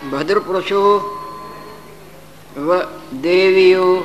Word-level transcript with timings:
भद्र 0.00 0.38
पुरुषों 0.38 0.98
व 2.58 2.76
देवियों। 3.14 4.02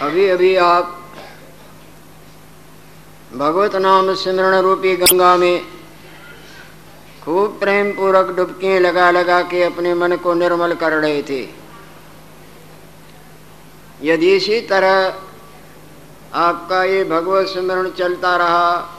अभी 0.00 0.28
अभी 0.28 0.56
आप 0.56 0.92
भगवत 3.32 3.76
नाम 3.76 4.14
सिमरण 4.14 4.54
रूपी 4.54 4.96
गंगा 4.96 5.36
में 5.36 5.64
खूब 7.24 7.58
प्रेम 7.60 7.92
पूर्वक 7.92 8.30
डुबकियाँ 8.36 8.80
लगा 8.80 9.10
लगा 9.10 9.42
के 9.42 9.62
अपने 9.62 9.94
मन 9.94 10.16
को 10.16 10.34
निर्मल 10.34 10.74
कर 10.74 10.92
रहे 10.92 11.22
थे। 11.22 11.42
यदि 14.02 14.36
इसी 14.36 14.60
तरह 14.60 15.14
आपका 16.34 16.84
ये 16.84 17.04
भगवत 17.04 17.46
स्मरण 17.46 17.90
चलता 17.90 18.36
रहा 18.36 18.95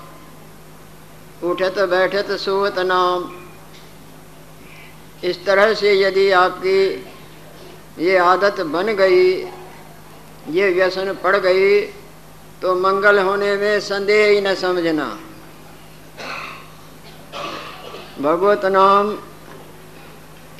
उठत 1.41 1.79
बैठत 1.89 2.31
सुवत 2.39 2.79
नाम। 2.79 3.29
इस 5.23 5.45
तरह 5.45 5.73
से 5.73 5.93
यदि 5.93 6.29
आपकी 6.31 6.79
ये 7.99 8.17
आदत 8.17 8.59
बन 8.67 8.93
गई, 8.95 9.23
ये 10.49 10.69
व्यसन 10.71 11.13
पड़ 11.23 11.35
गई 11.37 11.79
तो 12.61 12.75
मंगल 12.75 13.19
होने 13.19 13.55
में 13.55 13.79
संदेह 13.79 14.25
ही 14.27 14.41
न 14.41 14.53
समझना। 14.55 15.07
भगवत 18.21 18.65
नाम 18.65 19.17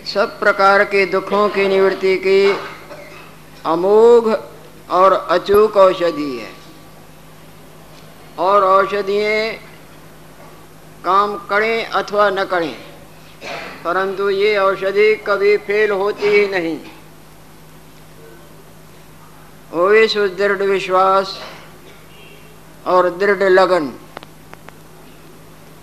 सब 0.05 0.39
प्रकार 0.39 0.83
के 0.83 1.05
दुखों 1.05 1.47
की 1.49 1.67
निवृत्ति 1.67 2.15
की 2.17 2.41
अमोघ 3.65 4.35
और 4.89 5.13
अचूक 5.13 5.77
औषधि 5.77 6.37
है। 6.37 6.51
और 8.39 8.63
औषधियाँ 8.63 9.66
काम 11.07 11.37
करें 11.37 11.85
अथवा 11.85 12.29
न 12.29 12.43
करें। 12.43 12.75
परंतु 13.83 14.29
ये 14.29 14.57
औषधि 14.57 15.15
कभी 15.15 15.57
फेल 15.57 15.91
होती 15.91 16.27
ही 16.27 16.47
नहीं। 16.47 16.79
ओवे 19.73 20.07
दृढ़ 20.07 20.61
विश्वास 20.63 21.39
और 22.85 23.09
दृढ़ 23.09 23.43
लगन। 23.43 23.87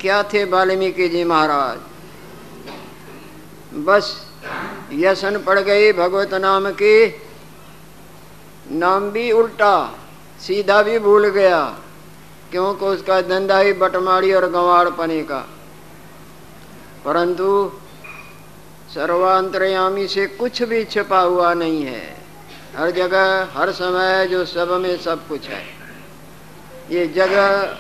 क्या 0.01 0.23
थे 0.23 0.45
वाल्मीकि 0.45 1.09
जी 1.09 1.25
महाराज? 1.25 1.79
बस 3.75 4.31
यसन 4.93 5.39
पड़ 5.39 5.59
गई 5.59 5.93
भगवत 5.93 6.35
नाम 6.35 6.71
की। 6.71 7.21
नाम 8.71 9.11
भी 9.11 9.33
उल्टा, 9.33 9.99
सीधा 10.41 10.83
भी 10.83 10.99
भूल 10.99 11.29
गया। 11.29 11.79
क्योंकि 12.55 12.85
उसका 12.85 13.21
धंधा 13.21 13.59
ही 13.59 13.73
बटमाड़ी 13.73 14.33
और 14.33 14.51
गंवाड़ 14.51 14.89
पने 14.89 15.23
का। 15.23 15.39
परंतु 17.05 17.73
सर्वांतरयामी 18.95 20.09
से 20.09 20.27
कुछ 20.27 20.63
भी 20.63 20.85
छिपा 20.85 21.21
हुआ 21.21 21.55
नहीं 21.55 21.83
है। 21.83 22.17
हर 22.77 22.91
जगह, 22.91 23.49
हर 23.53 23.73
समय 23.73 24.27
जो 24.27 24.45
सब 24.45 24.71
में 24.71 24.99
सब 24.99 25.29
कुछ 25.29 25.49
है। 25.49 25.65
ये 26.91 27.07
जगह 27.07 27.79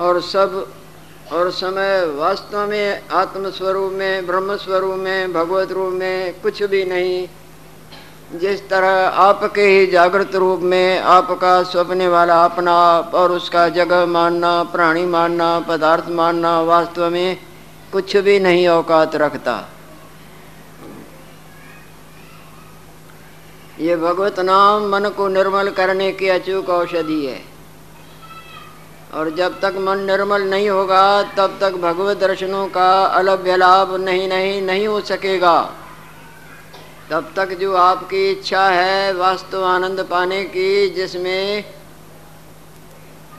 और 0.00 0.20
सब 0.20 0.72
और 1.32 1.50
समय 1.50 2.06
वास्तव 2.06 2.66
में 2.66 3.08
आत्म 3.08 3.50
स्वरूप 3.50 3.92
में 3.92 4.26
ब्रह्म 4.26 4.56
स्वरूप 4.56 4.94
में, 4.94 5.32
भगवत 5.32 5.72
रूप 5.72 5.92
में 5.92 6.40
कुछ 6.40 6.62
भी 6.62 6.84
नहीं। 6.84 7.28
जिस 8.34 8.68
तरह 8.68 9.08
आपके 9.08 9.62
ही 9.62 9.86
जागृत 9.86 10.34
रूप 10.34 10.60
में 10.60 11.00
आपका 11.00 11.62
स्वप्ने 11.62 12.08
वाला 12.08 12.44
अपना 12.44 12.72
आप 12.72 13.14
और 13.14 13.32
उसका 13.32 13.68
जगह 13.68 14.06
मानना, 14.06 14.62
प्राणी 14.62 15.06
मानना, 15.06 15.60
पदार्थ 15.60 16.04
मानना 16.08 16.60
वास्तव 16.60 17.10
में 17.10 17.38
कुछ 17.92 18.16
भी 18.16 18.40
नहीं 18.40 18.68
औकात 18.68 19.16
रखता। 19.16 19.68
ये 23.80 23.96
भगवत 23.96 24.40
नाम 24.40 24.88
मन 24.88 25.08
को 25.08 25.28
निर्मल 25.28 25.70
करने 25.70 26.12
की 26.12 26.28
अचूक 26.28 26.68
औषधि 26.68 27.26
है। 27.26 27.40
और 29.14 29.30
जब 29.30 29.60
तक 29.60 29.74
मन 29.78 29.98
निर्मल 29.98 30.42
नहीं 30.42 30.68
होगा, 30.68 31.22
तब 31.22 31.58
तक 31.60 31.72
भगवत 31.72 32.16
दर्शनों 32.16 32.66
का 32.66 33.04
अलभ्य 33.04 33.56
लाभ 33.56 33.96
नहीं 33.96 34.28
नहीं 34.28 34.62
नहीं 34.62 34.86
हो 34.86 35.00
सकेगा। 35.00 35.72
तब 37.10 37.32
तक 37.36 37.52
जो 37.52 37.74
आपकी 37.74 38.30
इच्छा 38.30 38.68
है 38.68 39.12
वास्तव 39.12 39.64
आनंद 39.64 40.00
पाने 40.00 40.42
की, 40.44 40.88
जिसमें 40.88 41.64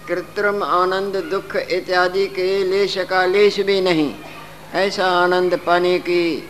कृत्रिम 0.07 0.63
आनंद, 0.63 1.16
दुख 1.31 1.55
इत्यादि 1.55 2.25
के 2.28 2.63
लेश 2.63 2.97
का 2.97 3.25
लेश 3.25 3.59
भी 3.59 3.81
नहीं, 3.81 4.13
ऐसा 4.73 5.07
आनंद 5.23 5.59
पाने 5.66 5.97
की 6.00 6.50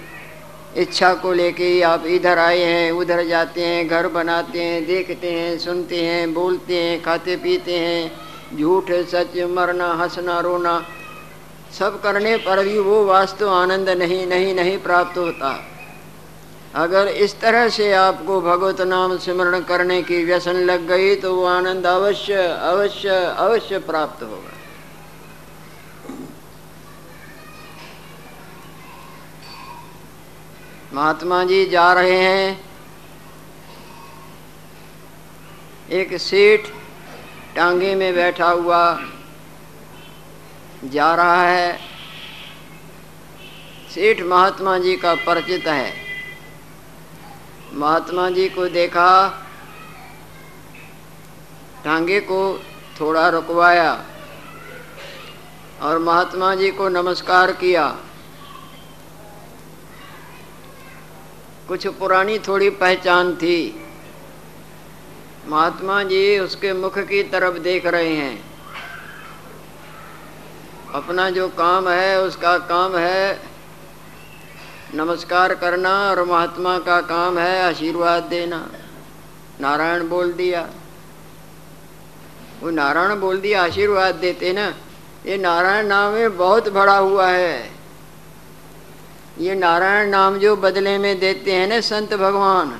इच्छा 0.78 1.13
को 1.13 1.31
लेके 1.33 1.81
आप 1.81 2.05
इधर 2.05 2.38
आए 2.38 2.63
हैं, 2.63 2.91
उधर 2.91 3.25
जाते 3.28 3.66
हैं, 3.66 3.88
घर 3.88 4.07
बनाते 4.07 4.61
हैं, 4.61 4.85
देखते 4.85 5.31
हैं, 5.31 5.57
सुनते 5.57 6.03
हैं, 6.05 6.34
बोलते 6.34 6.75
हैं, 6.75 7.01
खाते 7.03 7.35
पीते 7.35 7.79
हैं, 7.79 8.11
झूठ, 8.57 8.91
सच, 8.91 9.38
मरना, 9.49 9.88
हंसना, 9.94 10.39
रोना, 10.39 10.81
सब 11.79 12.01
करने 12.01 12.35
पर 12.38 12.63
भी 12.63 12.78
वो 12.79 13.03
वास्तव 13.05 13.49
आनंद 13.49 13.89
नहीं 13.89 14.25
नहीं 14.28 14.53
नहीं 14.55 14.78
प्राप्त 14.78 15.17
होता। 15.17 15.76
अगर 16.77 17.07
इस 17.07 17.39
तरह 17.41 17.67
से 17.69 17.91
आपको 17.93 18.39
भगवत 18.41 18.81
नाम 18.81 19.17
स्मरण 19.17 19.61
करने 19.61 20.01
की 20.03 20.23
व्यसन 20.25 20.55
लग 20.63 20.85
गई 20.88 21.15
तो 21.15 21.33
वो 21.35 21.45
आनंद 21.45 21.88
अवश्य 21.88 22.33
अवश्य 22.43 23.09
अवश्य 23.38 23.79
प्राप्त 23.79 24.23
होगा। 24.23 24.53
महात्मा 30.93 31.43
जी 31.43 31.66
जा 31.66 31.91
रहे 31.93 32.17
हैं। 32.17 32.59
एक 35.91 36.17
सेठ 36.21 36.67
टांगे 37.55 37.95
में 37.95 38.13
बैठा 38.16 38.49
हुआ 38.49 38.99
जा 40.85 41.13
रहा 41.16 41.45
है। 41.47 41.77
सेठ 43.93 44.21
महात्मा 44.21 44.77
जी 44.77 44.95
का 44.95 45.16
परिचित 45.16 45.67
है। 45.67 46.06
महात्मा 47.73 48.29
जी 48.29 48.50
को 48.50 48.67
देखा, 48.67 49.29
टांगे 51.83 52.19
को 52.19 52.61
थोड़ा 53.00 53.29
रुकवाया 53.29 54.05
और 55.81 56.00
महात्मा 56.00 56.55
जी 56.55 56.72
को 56.72 56.89
नमस्कार 56.89 57.51
किया। 57.51 57.97
कुछ 61.67 61.88
पुरानी 61.88 62.39
थोड़ी 62.39 62.69
पहचान 62.69 63.35
थी। 63.35 63.85
महात्मा 65.47 66.03
जी 66.03 66.39
उसके 66.39 66.73
मुख 66.73 66.99
की 66.99 67.23
तरफ़ 67.23 67.57
देख 67.57 67.85
रहे 67.85 68.16
हैं। 68.16 68.44
अपना 70.94 71.29
जो 71.29 71.47
काम 71.47 71.89
है, 71.89 72.22
उसका 72.22 72.57
काम 72.57 72.97
है 72.97 73.56
नमस्कार 74.95 75.53
करना 75.53 75.89
और 76.09 76.23
महात्मा 76.23 76.77
का 76.79 76.99
काम 77.01 77.37
है 77.37 77.63
आशीर्वाद 77.63 78.23
देना। 78.23 78.57
नारायण 79.61 80.07
बोल 80.09 80.31
दिया। 80.31 80.61
वो 82.61 82.69
नारायण 82.69 83.19
बोल 83.19 83.39
दिया, 83.39 83.63
आशीर्वाद 83.63 84.15
देते 84.15 84.53
ना। 84.53 84.67
ये 85.25 85.37
नारायण 85.37 85.87
नाम 85.87 86.13
में 86.13 86.37
बहुत 86.37 86.69
बड़ा 86.69 86.97
हुआ 86.97 87.27
है। 87.27 87.69
ये 89.39 89.55
नारायण 89.55 90.09
नाम 90.09 90.37
जो 90.37 90.55
बदले 90.55 90.97
में 90.97 91.19
देते 91.19 91.51
हैं 91.51 91.67
ना 91.67 91.79
संत 91.79 92.13
भगवान, 92.13 92.79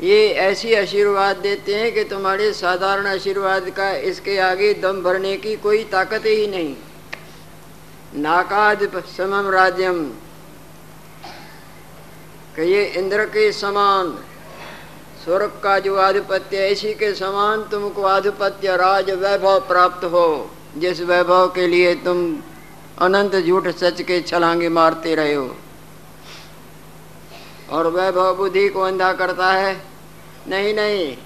ये 0.00 0.28
ऐसी 0.28 0.74
आशीर्वाद 0.74 1.36
देते 1.36 1.74
हैं 1.74 1.92
कि 1.92 2.04
तुम्हारे 2.04 2.52
साधारण 2.52 3.06
आशीर्वाद 3.06 3.70
का 3.70 3.90
इसके 4.04 4.38
आगे 4.40 4.72
दम 4.74 5.00
भरने 5.02 5.36
की 5.36 5.56
कोई 5.56 5.82
ताकत 5.84 6.26
ही 6.26 6.46
नहीं। 6.46 6.74
नाकाद 8.16 9.02
समम 9.16 9.50
राज्यम 9.50 10.04
कि 12.56 12.62
ये 12.62 12.84
इंद्र 12.84 13.24
के 13.24 13.52
समान 13.52 14.18
स्वर्ग 15.24 15.60
का 15.64 15.78
जो 15.78 15.96
आधिपत्य 15.96 16.68
इसी 16.68 16.94
के 16.94 17.14
समान 17.14 17.62
तुमको 17.62 18.02
आधिपत्य 18.02 18.76
राज 18.76 19.10
वैभव 19.10 19.60
प्राप्त 19.60 20.04
हो। 20.04 20.50
जिस 20.76 21.00
वैभव 21.00 21.48
के 21.48 21.66
लिए 21.66 21.94
तुम 21.94 22.42
अनंत 22.98 23.36
झूठ 23.36 23.68
सच 23.68 24.02
के 24.02 24.20
छलांगे 24.20 24.68
मारते 24.68 25.14
रहे 25.14 25.34
हो। 25.34 25.56
और 27.70 27.86
वैभव 27.86 28.34
बुद्धि 28.34 28.68
को 28.68 28.80
अंधा 28.80 29.12
करता 29.12 29.52
है? 29.52 29.82
नहीं 30.48 30.74
नहीं। 30.74 31.16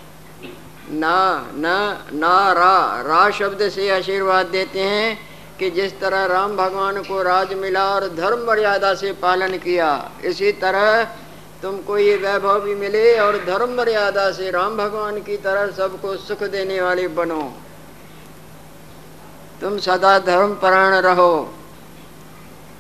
ना 0.91 1.51
ना 1.55 2.07
ना, 2.13 2.53
रा 2.53 3.03
रा 3.03 3.31
शब्द 3.31 3.69
से 3.69 3.91
आशीर्वाद 3.91 4.47
देते 4.47 4.81
हैं। 4.81 5.28
कि 5.59 5.71
जिस 5.71 5.99
तरह 6.01 6.25
राम 6.27 6.57
भगवान 6.57 7.03
को 7.03 7.23
राज 7.23 7.53
मिला 7.55 7.85
और 7.95 8.09
धर्म 8.17 8.47
मर्यादा 8.47 8.95
से 8.95 9.13
पालन 9.23 9.57
किया, 9.59 9.91
इसी 10.25 10.53
तरह 10.57 11.05
तुमको 11.63 11.97
ये 11.99 12.17
वैभव 12.17 12.61
भी 12.61 12.75
मिले 12.75 13.19
और 13.19 13.37
धर्म 13.45 13.75
मर्यादा 13.77 14.31
से 14.33 14.51
राम 14.51 14.77
भगवान 14.77 15.21
की 15.21 15.37
तरह 15.37 15.71
सबको 15.77 16.17
सुख 16.17 16.43
देने 16.49 16.81
वाले 16.81 17.09
बनो। 17.11 17.41
तुम 19.61 19.79
सदा 19.79 20.19
धर्म 20.19 20.55
प्राण 20.55 20.95
रहो। 21.03 21.35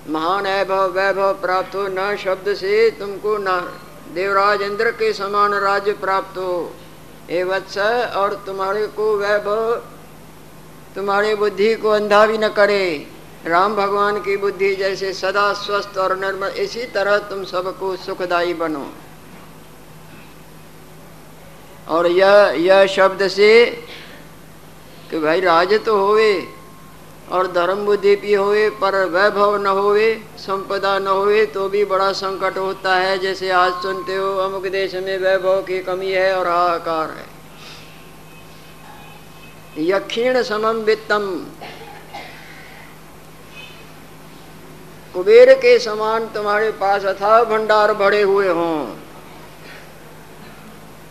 महान 0.09 0.45
वैभव 0.45 0.91
वैभव 0.91 1.33
प्राप्त 1.35 1.75
हो, 1.75 1.87
न 1.89 2.17
शब्द 2.17 2.55
से 2.55 2.91
तुमको 2.91 3.37
न 3.39 3.61
देवराज 4.15 4.63
इंद्र 4.63 4.91
के 4.91 5.13
समान 5.13 5.55
राज्य 5.61 5.93
प्राप्त 5.99 6.39
हो। 6.39 6.73
ए 7.31 7.43
वत्स 7.43 7.79
और 8.17 8.35
तुम्हारे 8.47 8.87
को 8.87 9.17
वैभव 9.17 9.75
तुम्हारी 10.99 11.35
बुद्धि 11.35 11.75
को 11.75 11.89
अंधा 11.89 12.25
भी 12.27 12.39
न 12.39 12.49
करे। 12.49 13.07
राम 13.47 13.75
भगवान 13.77 14.17
की 14.21 14.37
बुद्धि 14.37 14.75
जैसे 14.77 15.13
सदा 15.13 15.53
स्वस्थ 15.53 15.99
और 15.99 16.17
निर्मल, 16.19 16.49
इसी 16.49 16.87
तरह 16.87 17.19
तुम 17.19 17.45
सबको 17.45 17.95
सुखदाई 17.97 18.55
बनो। 18.55 18.83
और 21.89 22.07
यह 22.07 22.55
यह 22.59 22.87
शब्द 22.87 23.27
से 23.29 23.65
कि 25.11 25.19
भाई 25.19 25.41
राज 25.41 25.79
तो 25.87 25.97
होवे 25.97 26.33
और 27.31 27.53
धर्म 27.53 27.85
बुद्धि 27.85 28.17
भी 28.17 28.35
होवे, 28.35 28.69
पर 28.71 29.05
वैभव 29.07 29.57
न 29.57 29.67
होवे, 29.69 30.13
संपदा 30.39 30.99
न 30.99 31.07
होवे 31.07 31.47
तो 31.47 31.69
भी 31.69 31.85
बड़ा 31.85 32.13
संकट 32.13 32.59
होता 32.59 32.97
है। 32.97 33.19
जैसे 33.19 33.51
आज 33.53 33.83
सुनते 33.83 34.17
हो, 34.17 34.37
अमुक 34.39 34.67
देश 34.67 34.95
में 34.97 35.19
वैभव 35.19 35.63
की 35.63 35.79
कमी 35.79 36.13
है 36.13 36.33
और 36.37 36.49
हाहाकार 36.49 37.11
है। 37.11 37.38
यक्षीण 39.79 40.43
समम 40.43 40.77
वित्तम 40.77 41.47
कुबेर 45.15 45.55
के 45.55 45.79
समान 45.79 46.27
तुम्हारे 46.27 46.71
पास 46.71 47.05
अथा 47.05 47.45
भंडार 47.45 47.93
भरे 47.93 48.23
हुए 48.23 48.49
हों। 48.49 48.97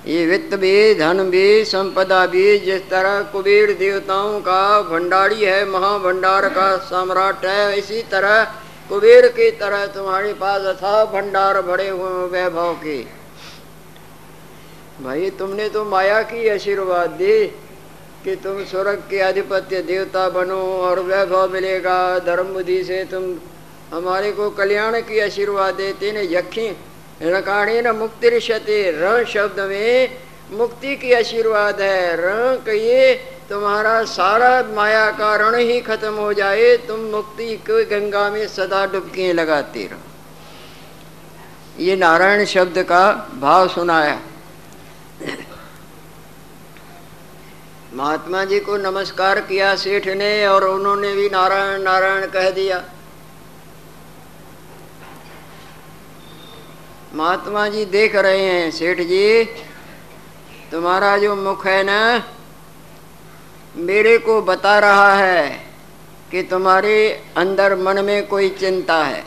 ये 0.06 0.26
वित्त 0.26 0.56
भी, 0.56 0.96
धन 0.96 1.30
भी, 1.30 1.66
संपदा 1.66 2.26
भी, 2.26 2.58
जिस 2.58 2.90
तरह 2.90 3.22
कुबेर 3.22 3.74
देवताओं 3.74 4.40
का 4.40 4.82
भंडारी 4.82 5.44
है, 5.44 5.66
महाभंडार 5.66 6.50
का 6.50 6.78
सम्राट 6.78 7.46
है, 7.46 7.78
इसी 7.78 8.02
तरह 8.02 8.44
कुबेर 8.90 9.28
की 9.28 9.52
तरह 9.52 9.86
तुम्हारे 9.86 10.34
पास 10.34 10.62
अथा 10.62 11.06
भंडार 11.06 11.62
भरे 11.62 11.90
हुए 11.90 12.28
वैभव 12.28 12.74
के। 12.74 13.02
भाई, 15.04 15.30
तुमने 15.30 15.70
तो 15.70 15.86
माया 15.86 16.22
की 16.22 16.50
आशीर्वाद 16.50 17.10
दी। 17.10 17.48
कि 18.28 18.36
तुम 18.36 18.64
स्वर्ग 18.66 19.04
के 19.10 19.20
अधिपत्य 19.20 19.82
देवता 19.82 20.30
बनो 20.30 20.60
और 20.78 21.00
वैभव 21.00 21.52
मिलेगा। 21.54 21.98
धर्म 22.20 22.48
बुद्धि 22.54 22.84
से 22.84 23.04
तुम 23.04 23.24
हमारे 23.94 24.32
को 24.32 24.50
कल्याण 24.50 25.00
की 25.02 25.20
आशीर्वाद 25.20 25.74
देते 25.74 26.12
न 26.12 26.28
यक्षी। 26.32 26.68
रकाणे 27.24 27.82
न 27.82 27.96
मुक्ति 27.96 28.30
ऋषते 28.30 28.80
र 28.92 29.24
शब्द 29.26 29.60
में 29.60 30.20
मुक्ति 30.52 30.96
की 30.96 31.14
आशीर्वाद 31.14 31.82
है। 31.82 32.16
र 32.16 32.58
कहिए, 32.66 33.16
तुम्हारा 33.50 34.04
सारा 34.04 34.52
माया 34.76 35.10
का 35.12 35.36
रण 35.36 35.56
ही 35.56 35.80
खत्म 35.80 36.14
हो 36.14 36.34
जाए। 36.34 36.78
तुम 36.78 37.00
मुक्ति 37.00 37.56
को 37.64 37.84
गंगा 37.88 38.30
में 38.30 38.48
सदा 38.48 38.86
डुबकी 38.86 39.34
लगाते 39.34 39.88
रहो। 39.88 40.06
ये 41.80 41.96
नारायण 41.96 42.46
शब्द 42.46 42.84
का 42.84 43.04
भाव 43.40 43.68
सुनाया। 43.68 44.20
महात्मा 47.98 48.46
जी 48.46 48.60
को 48.60 48.78
नमस्कार 48.78 49.40
किया 49.40 49.76
सेठ 49.76 50.08
ने 50.08 50.48
और 50.48 50.64
उन्होंने 50.64 51.14
भी 51.14 51.30
नारायण 51.30 51.82
नारायण 51.82 52.26
कह 52.26 52.50
दिया। 52.50 52.84
महात्मा 57.14 57.68
जी 57.68 57.86
देख 57.86 58.16
रहे 58.16 58.42
हैं, 58.42 58.72
सेठ 58.72 59.02
जी। 59.02 59.44
तुम्हारा 60.72 61.18
जो 61.18 61.36
मुख 61.36 61.68
है 61.68 61.84
ना, 61.84 62.24
मेरे 63.76 64.18
को 64.18 64.42
बता 64.42 64.80
रहा 64.80 65.14
है 65.14 65.66
कि 66.32 66.44
तुम्हारे 66.44 67.24
अंदर 67.38 67.76
मन 67.76 68.06
में 68.06 68.28
कोई 68.28 68.50
चिंता 68.50 69.04
है। 69.04 69.24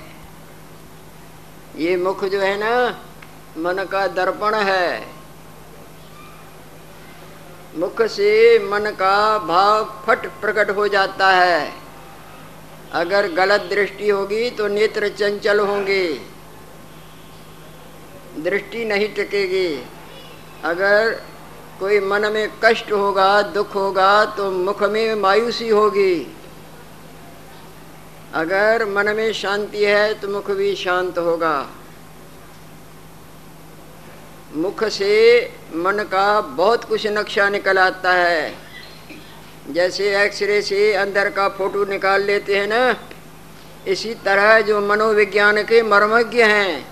ये 1.76 1.96
मुख 1.96 2.24
जो 2.24 2.40
है 2.40 2.56
ना, 2.58 3.00
मन 3.56 3.84
का 3.92 4.06
दर्पण 4.06 4.54
है। 4.54 5.19
मुख 7.76 8.02
से 8.02 8.58
मन 8.58 8.90
का 8.90 9.38
भाव 9.38 9.84
फट 10.06 10.26
प्रकट 10.40 10.70
हो 10.70 10.88
जाता 10.88 11.30
है। 11.30 11.72
अगर 12.92 13.30
गलत 13.32 13.60
दृष्टि 13.70 14.08
होगी 14.08 14.50
तो 14.50 14.66
नेत्र 14.68 15.08
चंचल 15.08 15.60
होंगे। 15.60 16.06
दृष्टि 18.38 18.84
नहीं 18.84 19.08
टिकेगी। 19.14 19.84
अगर 20.64 21.10
कोई 21.80 22.00
मन 22.00 22.30
में 22.32 22.50
कष्ट 22.64 22.92
होगा, 22.92 23.42
दुख 23.42 23.74
होगा 23.74 24.24
तो 24.24 24.50
मुख 24.50 24.82
में 24.82 25.14
मायूसी 25.14 25.68
होगी। 25.68 26.36
अगर 28.34 28.84
मन 28.86 29.14
में 29.16 29.32
शांति 29.32 29.84
है 29.84 30.14
तो 30.14 30.28
मुख 30.28 30.50
भी 30.50 30.74
शांत 30.74 31.18
होगा। 31.18 31.66
मुख 34.56 34.84
से 34.84 35.52
मन 35.74 35.92
का 35.92 36.40
बहुत 36.40 36.84
कुछ 36.84 37.06
नक्शा 37.06 37.48
निकल 37.48 37.78
आता 37.78 38.12
है। 38.12 38.54
जैसे 39.70 40.24
एक्सरे 40.24 40.62
से 40.62 40.92
अंदर 40.92 41.30
का 41.30 41.48
फ़ोटो 41.48 41.84
निकाल 41.84 42.22
लेते 42.22 42.56
हैं 42.56 42.66
ना, 42.66 42.96
इसी 43.88 44.14
तरह 44.14 44.60
जो 44.60 44.80
मनोविज्ञान 44.80 45.62
के 45.62 45.82
मर्मज्ञ 45.82 46.42
हैं, 46.42 46.86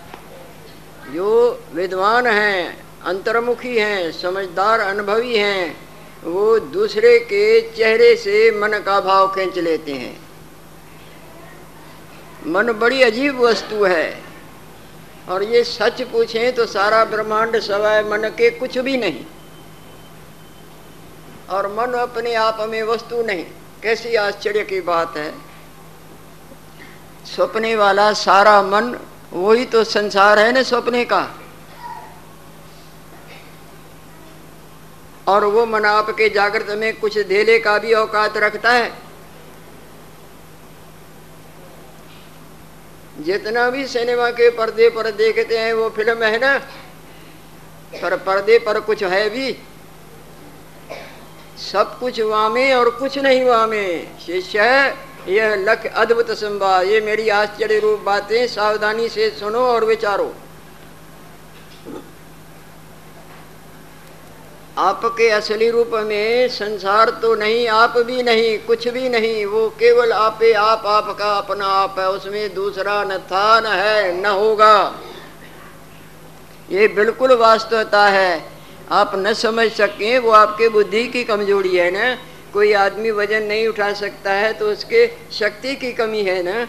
जो 1.14 1.60
विद्वान 1.74 2.26
हैं, 2.26 2.84
अंतर्मुखी 3.04 3.78
हैं, 3.78 4.12
समझदार 4.12 4.80
अनुभवी 4.80 5.36
हैं, 5.36 5.88
वो 6.24 6.58
दूसरे 6.58 7.18
के 7.18 7.60
चेहरे 7.60 8.16
से 8.16 8.50
मन 8.50 8.82
का 8.86 9.00
भाव 9.00 9.28
खींच 9.28 9.58
लेते 9.58 9.92
हैं। 9.92 10.20
मन 12.46 12.72
बड़ी 12.72 13.02
अजीब 13.02 13.40
वस्तु 13.40 13.84
है। 13.84 14.27
और 15.28 15.42
ये 15.42 15.64
सच 15.64 16.02
पूछें 16.02 16.54
तो 16.54 16.66
सारा 16.66 17.04
ब्रह्मांड 17.04 17.60
सवाय 17.60 18.02
मन 18.02 18.28
के 18.28 18.50
कुछ 18.50 18.78
भी 18.78 18.96
नहीं। 18.96 19.24
और 21.50 21.66
मन 21.72 21.92
अपने 21.92 22.34
आप 22.34 22.58
में 22.60 22.82
वस्तु 22.82 23.22
नहीं। 23.22 23.44
कैसी 23.82 24.14
आश्चर्य 24.14 24.64
की 24.64 24.80
बात 24.80 25.16
है। 25.16 25.34
सपने 27.26 27.76
वाला 27.76 28.12
सारा 28.12 28.62
मन, 28.62 28.98
वही 29.32 29.64
तो 29.64 29.84
संसार 29.84 30.38
है 30.38 30.52
ना 30.52 30.62
सपने 30.62 31.04
का। 31.04 31.28
और 35.28 35.44
वो 35.44 35.66
मन 35.66 35.84
आपके 35.84 36.28
जागृत 36.28 36.66
में 36.70 37.00
कुछ 37.00 37.18
धेले 37.18 37.58
का 37.58 37.78
भी 37.78 37.92
औकात 37.94 38.36
रखता 38.36 38.70
है। 38.70 39.07
जितना 43.28 43.70
भी 43.70 43.86
सिनेमा 43.86 44.30
के 44.30 44.50
पर्दे 44.50 44.88
पर 44.90 45.10
देखते 45.10 45.58
हैं, 45.58 45.72
वो 45.72 45.88
फ़िल्म 45.90 46.22
है 46.22 46.38
ना? 46.38 46.58
पर 48.02 48.16
पर्दे 48.16 48.58
पर 48.58 48.80
कुछ 48.80 49.02
है 49.02 49.30
भी। 49.30 49.56
सब 51.72 51.98
कुछ 51.98 52.20
वामे 52.20 52.72
और 52.72 52.90
कुछ 52.90 53.18
नहीं 53.18 53.44
वामे। 53.44 54.08
शिष्य, 54.26 54.60
यह 55.28 55.54
लख 55.54 55.86
अद्भुत 55.86 56.30
संवाद। 56.30 56.86
ये 56.86 57.00
मेरी 57.00 57.28
आश्चर्य 57.28 57.78
रूप 57.78 58.00
बातें 58.00 58.46
सावधानी 58.46 59.08
से 59.08 59.30
सुनो 59.30 59.60
और 59.60 59.84
विचारो। 59.84 60.34
आपके 64.78 65.28
असली 65.28 65.70
रूप 65.70 65.90
में 65.94 66.48
संसार 66.48 67.10
तो 67.10 67.34
नहीं, 67.34 67.68
आप 67.68 67.98
भी 67.98 68.22
नहीं, 68.22 68.58
कुछ 68.58 68.88
भी 68.88 69.08
नहीं, 69.08 69.46
वो 69.46 69.68
केवल 69.70 70.12
आपे 70.12 70.52
आप, 70.52 70.82
आपका 70.86 71.32
अपना 71.32 71.66
आप 71.66 71.98
है, 71.98 72.08
उसमें 72.10 72.54
दूसरा 72.54 73.04
न 73.04 73.18
था, 73.18 73.60
न 73.60 73.66
है, 73.66 74.22
न 74.22 74.26
होगा। 74.26 74.94
ये 76.70 76.88
बिल्कुल 76.88 77.32
वास्तवता 77.32 78.06
है। 78.08 78.44
आप 78.90 79.12
न 79.14 79.32
समझ 79.32 79.70
सकें, 79.72 80.18
वो 80.18 80.30
आपके 80.30 80.68
बुद्धि 80.68 81.04
की 81.06 81.24
कमज़ोरी 81.24 81.76
है 81.76 81.90
ना। 81.90 82.14
कोई 82.52 82.72
आदमी 82.72 83.10
वज़न 83.10 83.42
नहीं 83.42 83.68
उठा 83.68 83.92
सकता 83.92 84.32
है 84.32 84.52
तो 84.52 84.70
उसके 84.70 85.10
शक्ति 85.32 85.74
की 85.76 85.92
कमी 85.92 86.22
है 86.22 86.42
ना। 86.42 86.66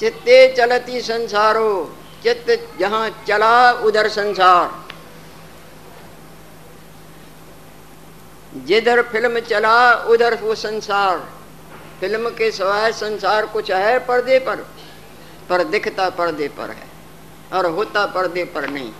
चित्ते 0.00 0.48
चलती 0.54 1.00
संसारो, 1.00 1.96
चित्त 2.22 2.76
जहाँ 2.80 3.08
चला 3.28 3.72
उधर 3.72 4.08
संसार। 4.08 4.86
जिधर 8.56 9.02
फ़िल्म 9.02 9.40
चला, 9.40 9.94
उधर 10.04 10.34
वो 10.34 10.54
संसार। 10.54 11.18
फ़िल्म 12.00 12.30
के 12.30 12.50
सवाय 12.50 12.92
संसार 12.92 13.46
कुछ 13.46 13.70
है, 13.70 13.98
पर्दे 13.98 14.38
पर। 14.38 14.56
पर 15.48 15.64
दिखता 15.64 16.08
पर्दे 16.10 16.48
पर 16.48 16.70
है, 16.70 16.86
और 17.52 17.66
होता 17.66 18.06
पर्दे 18.06 18.44
पर 18.44 18.68
नहीं। 18.70 18.92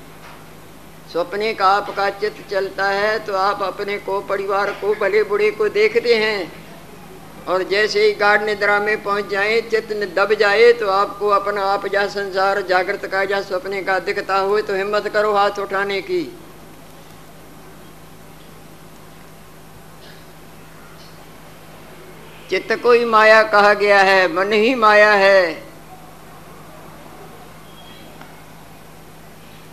सपने 1.15 1.53
का 1.55 1.67
आपका 1.67 2.09
चित्त 2.11 2.51
चलता 2.51 2.85
है 2.85 3.19
तो 3.19 3.35
आप 3.35 3.63
अपने 3.63 3.99
को, 3.99 4.21
परिवार 4.21 4.71
को, 4.71 4.95
भले 4.95 5.23
बुढ़े 5.23 5.51
को 5.51 5.69
देखते 5.69 6.15
हैं। 6.15 6.68
और 7.49 7.63
जैसे 7.63 8.05
ही 8.05 8.13
गाढ़ 8.13 8.43
निद्रा 8.43 8.79
में 8.81 9.03
पहुँच 9.03 9.29
जाए, 9.29 9.61
चित्त 9.61 9.93
में 9.97 10.15
दब 10.15 10.33
जाए 10.35 10.73
तो 10.73 10.89
आपको 10.89 11.29
अपना 11.29 11.63
आप 11.65 11.87
जा 11.87 12.07
संसार, 12.07 12.61
जागृत 12.63 13.07
का 13.07 13.25
जा 13.25 13.41
सपने 13.43 13.83
का 13.83 13.99
दिखता 13.99 14.39
हुए 14.39 14.63
तो 14.63 14.75
हिम्मत 14.75 15.09
करो 15.09 15.33
हाथ 15.33 15.59
उठाने 15.59 16.01
की। 16.03 16.23
चित्त 22.51 22.73
को 22.83 22.93
ही 22.93 23.05
माया 23.05 23.43
कहा 23.43 23.73
गया 23.75 24.01
है, 24.01 24.29
मन 24.33 24.53
ही 24.53 24.75
माया 24.75 25.13
है। 25.13 25.63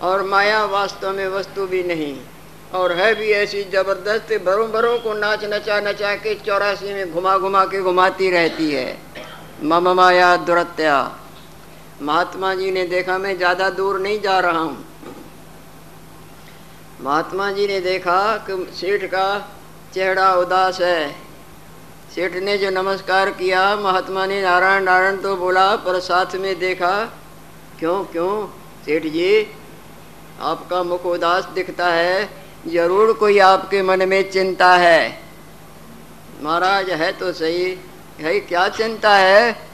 और 0.02 0.24
माया 0.24 0.64
वास्तव 0.66 1.12
में 1.12 1.28
वस्तु 1.28 1.68
भी 1.68 1.84
नहीं। 1.84 2.16
और 2.74 2.92
है 2.92 3.14
भी 3.16 3.32
ऐसी 3.32 3.64
ज़बरदस्त 3.64 4.34
भरों 4.46 4.68
भरों 4.72 4.98
को 5.00 5.14
नाच 5.14 5.44
नचा 5.46 5.80
नचा 5.80 6.16
के 6.16 6.34
चौरासी 6.36 6.94
में 6.94 7.12
घुमा 7.14 7.38
घुमा 7.38 7.66
के 7.66 7.82
घुमाती 7.82 8.30
रहती 8.30 8.72
है। 8.72 8.98
मम 9.64 9.90
माया 9.90 10.36
दुरत्या। 10.38 10.96
महात्मा 12.02 12.54
जी 12.56 12.72
ने 12.72 12.86
देखा, 12.86 13.18
मैं 13.18 13.38
ज़्यादा 13.38 13.70
दूर 13.70 14.00
नहीं 14.00 14.22
जा 14.22 14.40
रहा 14.40 14.60
हूँ। 14.60 14.86
महात्मा 17.02 17.52
जी 17.52 17.68
ने 17.68 17.80
देखा 17.80 18.38
कि 18.38 18.74
सेठ 18.76 19.06
का 19.06 19.28
चेहरा 19.94 20.34
उदास 20.34 20.82
है। 20.82 21.12
सेठ 22.16 22.34
ने 22.34 22.58
जो 22.58 22.70
नमस्कार 22.70 23.30
किया, 23.30 23.76
महात्मा 23.76 24.26
ने 24.26 24.42
नारायण 24.42 24.84
नारायण 24.84 25.18
तो 25.18 25.36
बोला, 25.36 25.76
पर 25.76 26.00
साथ 26.00 26.36
में 26.36 26.60
देखा, 26.60 26.94
क्यों 27.80 28.04
क्यों, 28.04 28.48
सेठ 28.86 29.04
जी, 29.04 29.48
आपका 30.42 30.84
मुख 30.84 31.06
उदास 31.06 31.46
दिखता 31.46 31.88
है 31.88 32.45
ज़रूर 32.68 33.14
कोई 33.14 33.40
आपके 33.40 33.82
मन 33.82 34.10
में 34.10 34.32
चिंता 34.32 34.76
है। 34.76 35.20
महाराज, 36.42 36.90
है 36.90 37.12
तो 37.12 37.32
सही। 37.34 37.78
है 38.20 38.40
क्या 38.40 38.68
चिंता 38.70 39.16
है? 39.16 39.66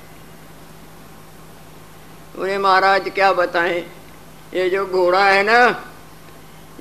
उन्हें 2.38 2.58
महाराज, 2.58 3.10
क्या 3.10 3.34
बताएँ? 3.34 3.80
ये 4.54 4.70
जो 4.70 4.86
घोड़ा 4.86 5.26
है 5.26 5.44
ना, 5.44 5.84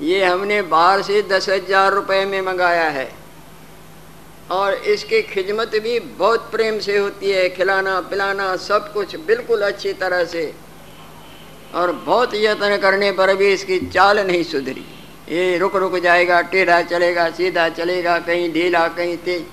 ये 0.00 0.25
हमने 0.25 0.62
बाहर 0.62 1.02
से 1.02 1.23
दस 1.23 1.49
हज़ार 1.49 1.93
रुपये 1.93 2.25
में 2.26 2.40
मंगाया 2.43 2.88
है। 2.88 3.11
और 4.50 4.75
इसकी 4.75 5.23
खिदमत 5.23 5.76
भी 5.76 5.99
बहुत 6.00 6.50
प्रेम 6.50 6.79
से 6.79 6.99
होती 6.99 7.31
है। 7.31 7.49
खिलाना, 7.49 8.00
पिलाना, 8.00 8.57
सब 8.57 8.93
कुछ 8.93 9.17
बिल्कुल 9.17 9.62
अच्छी 9.62 9.93
तरह 9.93 10.25
से। 10.25 10.55
और 11.75 11.93
बहुत 11.93 12.35
यत्न 12.35 12.76
करने 12.76 13.12
पर 13.12 13.35
भी 13.35 13.52
इसकी 13.52 13.79
चाल 13.88 14.19
नहीं 14.19 14.43
सुधरी। 14.43 14.85
ये 15.30 15.58
रुक 15.58 15.76
रुक 15.76 15.96
जाएगा, 15.96 16.40
टेढ़ा 16.42 16.80
चलेगा, 16.82 17.28
सीधा 17.30 17.68
चलेगा, 17.68 18.18
कहीं 18.18 18.52
ढीला, 18.52 18.87
कहीं 18.88 19.16
तेज। 19.16 19.44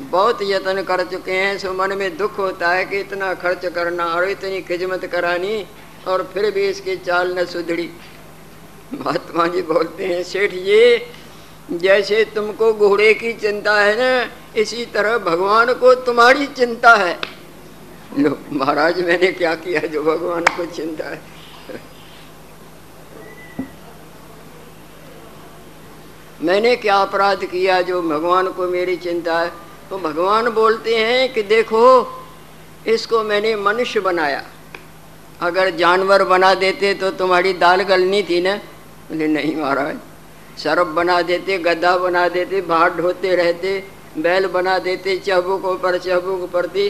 बहुत 0.00 0.38
यत्न 0.42 0.82
कर 0.82 1.04
चुके 1.04 1.32
हैं, 1.32 1.58
सो 1.58 1.72
मन 1.72 1.92
में 1.98 2.16
दुख 2.16 2.38
होता 2.38 2.70
है 2.72 2.84
कि 2.84 3.00
इतना 3.00 3.32
खर्च 3.34 3.66
करना 3.66 4.04
और 4.04 4.28
इतनी 4.28 4.60
खिदमत 4.62 5.04
करानी 5.06 5.66
और 6.08 6.30
फिर 6.34 6.50
भी 6.50 6.68
इसकी 6.68 6.96
चाल 6.96 7.38
न 7.38 7.44
सुधरी। 7.44 7.90
महात्मा 8.94 9.46
जी 9.46 9.62
बोलते 9.62 10.06
हैं, 10.06 10.22
सेठ 10.22 10.54
जी 10.54 11.76
जैसे 11.78 12.24
तुमको 12.24 12.72
घोड़े 12.72 13.12
की 13.14 13.32
चिंता 13.32 13.74
है 13.80 13.96
ना, 13.96 14.30
इसी 14.56 14.84
तरह 14.86 15.18
भगवान 15.18 15.72
को 15.74 15.94
तुम्हारी 15.94 16.46
चिंता 16.46 16.94
है। 16.94 17.18
लो, 18.18 18.38
महाराज, 18.52 19.00
मैंने 19.00 19.32
क्या 19.32 19.54
किया 19.54 19.80
जो 19.80 20.02
भगवान 20.02 20.44
को 20.56 20.66
चिंता 20.66 21.08
है? 21.08 21.31
मैंने 26.42 26.74
क्या 26.76 26.96
अपराध 26.96 27.44
किया 27.44 27.80
जो 27.82 28.00
भगवान 28.02 28.48
को 28.48 28.66
मेरी 28.68 28.96
चिंता 28.96 29.38
है? 29.40 29.50
तो 29.90 29.98
भगवान 29.98 30.48
बोलते 30.50 30.96
हैं 30.96 31.32
कि 31.32 31.42
देखो, 31.44 31.82
इसको 32.86 33.22
मैंने 33.22 33.54
मनुष्य 33.56 34.00
बनाया। 34.00 34.42
अगर 35.40 35.70
जानवर 35.76 36.24
बना 36.24 36.52
देते 36.54 36.92
तो 36.94 37.10
तुम्हारी 37.12 37.52
दाल 37.54 37.82
गलनी 37.82 38.22
थी 38.22 38.40
ना? 38.40 38.54
बोले, 39.08 39.26
नहीं 39.26 39.56
महाराज। 39.56 39.96
सरफ 40.58 40.86
बना 40.88 41.20
देते 41.22 41.58
गद्दा 41.58 41.96
बना 41.98 42.28
देते 42.28 42.60
भाट 42.62 42.96
ढोते 42.96 43.34
रहते, 43.36 43.78
बैल 44.18 44.46
बना 44.46 44.78
देते 44.78 45.16
चहबुक 45.18 45.64
ऊपर 45.64 45.98
चहबुक 45.98 46.50
पड़ती 46.50 46.88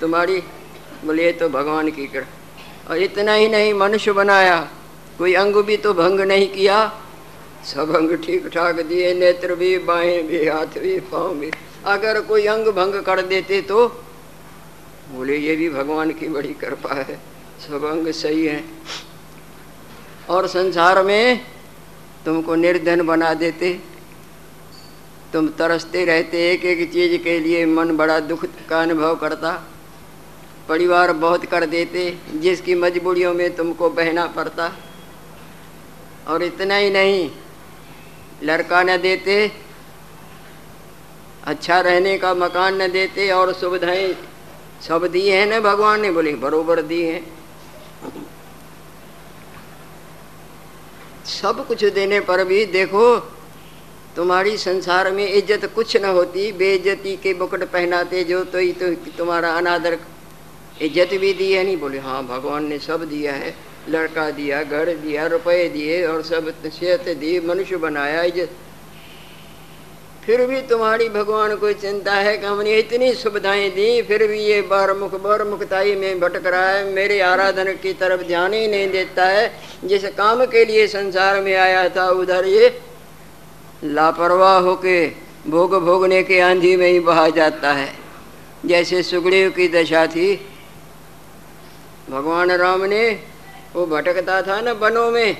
तुम्हारी 0.00 0.38
बोले 1.04 1.32
तो 1.32 1.48
भगवान 1.48 1.90
की 1.90 2.06
कर 2.06 2.26
और 2.90 2.98
इतना 2.98 3.32
ही 3.34 3.48
नहीं, 3.48 3.72
मनुष्य 3.74 4.12
बनाया। 4.12 4.58
कोई 5.18 5.34
अंग 5.34 5.56
भी 5.64 5.76
तो 5.76 5.92
भंग 5.94 6.20
नहीं 6.22 6.48
किया। 6.48 6.78
सब 7.64 7.96
अंग 7.96 8.12
ठीक 8.12 8.46
ठाक 8.46 8.80
दिए, 8.80 9.14
नेत्र 9.14 9.54
भी, 9.54 9.78
बाहें 9.78 10.26
भी, 10.26 10.48
हाथ 10.48 10.66
भी, 10.66 11.00
पाँव 11.00 11.34
भी। 11.34 11.50
अगर 11.84 12.20
कोई 12.20 12.46
अंग 12.46 12.64
भंग 12.64 13.02
कर 13.02 13.22
देते 13.22 13.62
तो? 13.62 13.88
बोले, 15.14 15.36
ये 15.36 15.56
भी 15.56 15.70
भगवान 15.70 16.10
की 16.10 16.28
बड़ी 16.28 16.48
कृपा 16.48 16.94
है। 16.94 17.20
सब 17.68 17.84
अंग 17.84 18.08
सही 18.08 18.46
है। 18.46 18.64
और 20.30 20.46
संसार 20.46 21.02
में 21.02 21.40
तुमको 22.24 22.54
निर्धन 22.54 23.06
बना 23.06 23.34
देते। 23.34 23.80
तुम 25.32 25.48
तरसते 25.48 26.04
रहते 26.04 26.50
एक 26.50 26.64
एक 26.64 26.92
चीज़ 26.92 27.22
के 27.22 27.38
लिए, 27.38 27.66
मन 27.66 27.96
बड़ा 27.96 28.20
दुख 28.20 28.44
का 28.68 28.82
अनुभव 28.82 29.14
करता। 29.14 29.68
परिवार 30.68 31.12
बहुत 31.12 31.44
कर 31.44 31.66
देते, 31.66 32.18
जिसकी 32.34 32.74
मजबूरियों 32.74 33.34
में 33.34 33.54
तुमको 33.54 33.90
बहना 33.90 34.26
पड़ता। 34.26 34.72
और 36.28 36.42
इतना 36.42 36.76
ही 36.76 36.90
नहीं 36.90 37.30
लड़का 38.42 38.82
न 38.82 38.96
देते 38.98 39.50
अच्छा 41.44 41.80
रहने 41.80 42.16
का 42.18 42.32
मकान 42.34 42.82
न 42.82 42.90
देते 42.92 43.30
और 43.32 43.52
सुविधाएँ 43.52 44.14
सब 44.82 45.06
दिए 45.06 45.36
है 45.36 45.46
ना 45.46 45.60
भगवान 45.60 46.00
ने, 46.00 46.10
बोले, 46.10 46.34
बरोबर 46.36 46.82
दी 46.82 47.02
है। 47.02 47.20
सब 51.26 51.66
कुछ 51.66 51.84
देने 51.84 52.20
पर 52.20 52.44
भी 52.44 52.64
देखो, 52.68 53.16
तुम्हारी 54.16 54.56
संसार 54.58 55.10
में 55.12 55.26
इज़्ज़त 55.26 55.64
कुछ 55.74 55.96
न 55.96 56.04
होती, 56.06 56.50
बेइज्जती 56.52 57.16
के 57.16 57.34
बुकट 57.34 57.64
पहनाते 57.64 58.24
जो 58.24 58.42
तो 58.44 58.58
ही 58.58 58.72
तो 58.72 58.94
तुम्हारा 59.18 59.52
अनादर 59.52 59.98
इज़्ज़त 60.82 61.14
भी 61.20 61.32
दी 61.34 61.52
है 61.52 61.64
नहीं? 61.64 61.76
बोले 61.76 61.98
हाँ 61.98 62.22
भगवान 62.26 62.66
ने 62.66 62.78
सब 62.80 63.04
दिया 63.08 63.32
है। 63.34 63.54
लड़का 63.88 64.30
दिया, 64.30 64.62
घर 64.62 64.94
दिया, 64.94 65.26
रुपए 65.26 65.68
दिए 65.68 66.04
और 66.06 66.22
सब 66.22 66.52
सेहत 66.66 67.08
दी, 67.08 67.40
मनुष्य 67.40 67.76
बनाया 67.76 68.22
इज़्ज़त 68.22 68.50
फिर 70.24 70.46
भी 70.46 70.60
तुम्हारी 70.62 71.08
भगवान 71.08 71.54
को 71.56 71.72
चिंता 71.72 72.14
है 72.14 72.36
कि 72.38 72.46
हमने 72.46 72.78
इतनी 72.78 73.12
सुविधाएँ 73.14 73.70
दी, 73.70 74.02
फिर 74.02 74.26
भी 74.26 74.38
ये 74.38 74.60
बार 74.62 74.92
मुख 74.94 75.14
बार 75.20 75.42
मुखताई 75.44 75.94
में 75.96 76.20
भटक 76.20 76.46
रहा 76.46 76.68
है। 76.68 76.84
मेरे 76.92 77.20
आराधन 77.20 77.72
की 77.72 77.92
तरफ़ 77.92 78.22
ध्यान 78.22 78.52
ही 78.52 78.68
नहीं 78.68 78.90
देता 78.90 79.26
है। 79.26 79.52
जिस 79.84 80.04
काम 80.04 80.44
के 80.46 80.64
लिए 80.64 80.86
संसार 80.86 81.40
में 81.40 81.54
आया 81.56 81.88
था, 81.88 82.08
उधर 82.10 82.44
ये 82.44 82.80
लापरवाह 83.84 84.58
होके 84.58 85.06
भोग 85.48 85.74
भोगने 85.84 86.22
के 86.22 86.40
आंधी 86.40 86.76
में 86.76 86.88
ही 86.88 87.00
बहा 87.00 87.28
जाता 87.28 87.72
है। 87.72 87.92
जैसे 88.66 89.02
सुगड़ेव 89.02 89.50
की 89.50 89.68
दशा 89.68 90.06
थी। 90.06 90.34
भगवान 92.10 92.50
राम 92.50 92.84
ने 92.84 93.31
वो 93.74 93.86
भटकता 93.86 94.40
था 94.42 94.60
ना 94.60 94.72
वनों 94.72 95.10
में। 95.10 95.36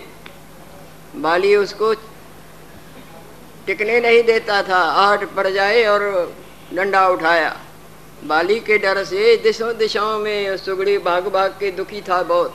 बाली 1.16 1.54
उसको 1.56 1.92
टिकने 3.66 4.00
नहीं 4.00 4.22
देता 4.22 4.62
था। 4.62 4.76
आहट 4.76 5.24
पड़ 5.34 5.48
जाए 5.48 5.84
और 5.84 6.32
डंडा 6.74 7.06
उठाया। 7.08 7.56
बाली 8.24 8.58
के 8.60 8.78
डर 8.78 9.04
से 9.04 9.36
दिशों 9.36 9.76
दिशाओं 9.76 10.18
में 10.18 10.56
सुगड़ी 10.56 10.98
भाग 10.98 11.28
भाग 11.28 11.50
के 11.50 11.70
दुखी 11.70 12.00
था 12.00 12.22
बहुत। 12.22 12.54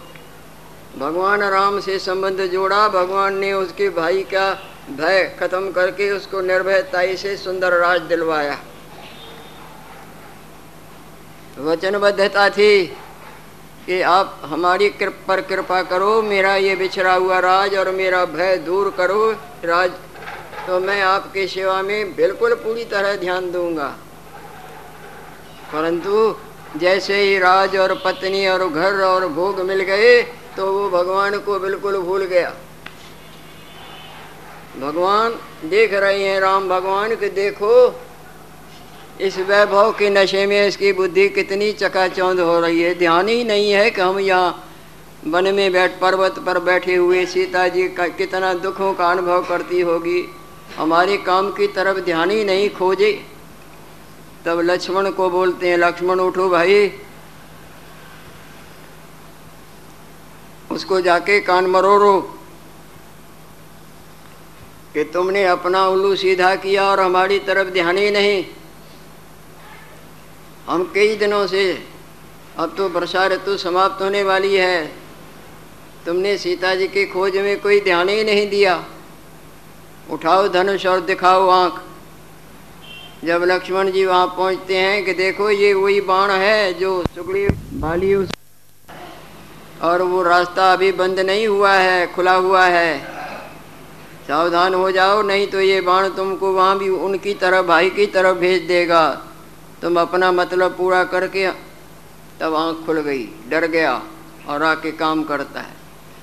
भगवान 0.98 1.43
राम 1.43 1.79
से 1.79 2.00
संबंध 2.00 2.41
जोड़ा। 2.41 2.88
भगवान 2.88 3.38
ने 3.38 3.53
उसके 3.53 3.89
भाई 3.89 4.22
का 4.24 4.51
भय 4.89 5.24
खत्म 5.39 5.72
करके 5.72 6.10
उसको 6.12 6.41
निर्भयताई 6.41 7.17
से 7.17 7.38
सुंदर 7.38 7.74
राज 7.74 8.01
दिलवाया। 8.01 8.57
वचनबद्धता 11.60 12.50
थी। 12.50 12.98
कि 13.88 14.01
आप 14.01 14.41
हमारी 14.44 14.89
कृप, 14.89 15.20
पर 15.27 15.41
कृपा 15.41 15.82
करो, 15.84 16.22
मेरा 16.22 16.56
ये 16.56 16.75
बिछड़ा 16.75 17.13
हुआ 17.13 17.39
राज 17.39 17.75
और 17.75 17.91
मेरा 17.91 18.24
भय 18.27 18.58
दूर 18.58 18.89
करो। 18.98 19.32
राज 19.63 19.91
तो 20.67 20.79
मैं 20.79 21.01
आपके 21.01 21.48
सेवा 21.48 21.82
में 21.82 22.15
बिल्कुल 22.15 22.53
पूरी 22.56 22.84
तरह 22.86 23.15
ध्यान 23.15 23.51
दूँगा। 23.51 23.88
परंतु 25.72 26.36
जैसे 26.77 27.22
ही 27.22 27.38
राज 27.39 27.75
और 27.77 27.94
पत्नी 28.06 28.48
और 28.48 28.67
घर 28.70 29.01
और 29.03 29.27
भोग 29.29 29.60
मिल 29.62 29.82
गए 29.82 30.22
तो 30.58 30.72
वो 30.74 30.89
भगवान 30.89 31.38
को 31.39 31.60
बिल्कुल 31.60 31.98
भूल 32.00 32.24
गया। 32.25 32.50
भगवान 34.79 35.39
देख 35.65 35.94
रहे 35.94 36.24
हैं, 36.24 36.39
राम 36.39 36.67
भगवान, 36.70 37.15
के 37.15 37.29
देखो 37.29 37.72
इस 39.21 39.38
वैभव 39.39 39.91
के 39.91 40.09
नशे 40.09 40.45
में 40.45 40.67
इसकी 40.67 40.91
बुद्धि 40.93 41.27
कितनी 41.29 41.71
चकाचौंध 41.74 42.39
हो 42.39 42.59
रही 42.59 42.81
है। 42.81 42.93
ध्यान 42.95 43.27
ही 43.27 43.43
नहीं 43.43 43.71
है 43.71 43.89
कि 43.91 44.01
हम 44.01 44.19
यहाँ 44.19 44.63
वन 45.27 45.53
में 45.55 45.71
बैठ, 45.71 46.00
पर्वत 46.00 46.38
पर 46.39 46.59
बैठे 46.59 46.95
हुए 46.95 47.25
सीता 47.25 47.67
जी 47.67 47.88
का 47.89 48.07
कितना 48.07 48.53
दुखों 48.53 48.93
का 48.93 49.07
अनुभव 49.07 49.43
करती 49.43 49.81
होगी। 49.81 50.21
हमारे 50.77 51.17
काम 51.17 51.50
की 51.51 51.67
तरफ़ 51.67 52.00
ध्यान 52.00 52.31
ही 52.31 52.43
नहीं 52.43 52.69
खोजे। 52.69 53.12
तब 54.45 54.59
लक्ष्मण 54.59 55.09
को 55.12 55.29
बोलते 55.29 55.69
हैं, 55.69 55.77
लक्ष्मण 55.77 56.19
उठो 56.19 56.50
भाई। 56.50 56.91
उसको 60.71 61.01
जाके 61.01 61.39
कान 61.39 61.65
मरोरो 61.65 62.19
कि 64.93 65.03
तुमने 65.03 65.45
अपना 65.45 65.86
उल्लू 65.88 66.15
सीधा 66.15 66.55
किया 66.55 66.83
और 66.83 67.00
हमारी 67.00 67.39
तरफ़ 67.39 67.69
ध्यान 67.69 67.97
ही 67.97 68.12
नहीं। 68.12 68.45
हम 70.67 70.91
कई 70.95 71.15
दिनों 71.15 71.47
से, 71.47 71.83
अब 72.57 72.74
तो 72.77 72.89
वर्षा 72.89 73.27
ऋतु 73.27 73.57
समाप्त 73.57 74.01
होने 74.01 74.24
वाली 74.24 74.55
है। 74.55 74.86
तुमने 76.05 76.38
सीता 76.38 76.75
जी 76.75 76.88
के 76.88 77.05
खोज 77.05 77.38
में 77.38 77.59
कोई 77.62 77.79
ध्यान 77.79 78.09
ही 78.09 78.24
नहीं 78.24 78.50
दिया। 78.50 78.86
उठाओ 80.12 80.47
धनुष 80.47 80.86
और 80.86 81.00
दिखाओ 81.00 81.50
आँख। 81.50 81.81
जब 83.24 83.43
लक्ष्मण 83.43 83.91
जी 83.91 84.05
वहाँ 84.05 84.27
पहुँचते 84.27 84.77
हैं 84.77 85.05
कि 85.05 85.13
देखो 85.13 85.50
ये 85.50 85.74
वही 85.74 86.01
बाण 86.01 86.31
है 86.31 86.74
जो 86.74 87.03
सुगड़ी 87.15 87.47
बाली 87.74 88.13
उस 88.15 88.29
और 89.83 90.01
वो 90.01 90.24
रास्ता 90.24 90.74
अभी 90.74 90.91
बंद 90.91 91.19
नहीं 91.19 91.47
हुआ 91.47 91.74
है, 91.74 92.07
खुला 92.07 92.33
हुआ 92.33 92.65
है। 92.65 93.00
सावधान 94.27 94.74
हो 94.74 94.91
जाओ, 94.91 95.21
नहीं 95.21 95.47
तो 95.47 95.62
ये 95.62 95.81
बाण 95.81 96.09
तुमको 96.09 96.51
वहाँ 96.51 96.77
भी 96.77 96.89
उनकी 96.89 97.33
तरफ़ 97.33 97.65
भाई 97.65 97.89
की 97.89 98.05
तरफ़ 98.05 98.38
भेज 98.38 98.63
देगा। 98.63 99.26
तुम 99.81 100.00
अपना 100.00 100.31
मतलब 100.31 100.77
पूरा 100.77 101.03
करके 101.03 101.48
तब 102.39 102.55
आँख 102.55 102.86
खुल 102.86 103.00
गई, 103.01 103.25
डर 103.50 103.65
गया 103.67 104.01
और 104.48 104.63
आके 104.63 104.91
काम 104.93 105.24
करता 105.24 105.60
है। 105.60 105.75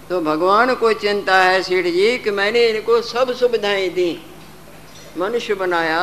तो 0.08 0.20
भगवान 0.20 0.74
को 0.74 0.92
चिंता 0.92 1.36
है, 1.42 1.62
सीठ 1.62 1.86
जी, 1.86 2.18
कि 2.18 2.30
मैंने 2.30 2.66
इनको 2.68 3.00
सब 3.02 3.32
सुविधाएँ 3.32 3.88
दी। 3.88 4.10
मनुष्य 5.18 5.54
बनाया, 5.54 6.02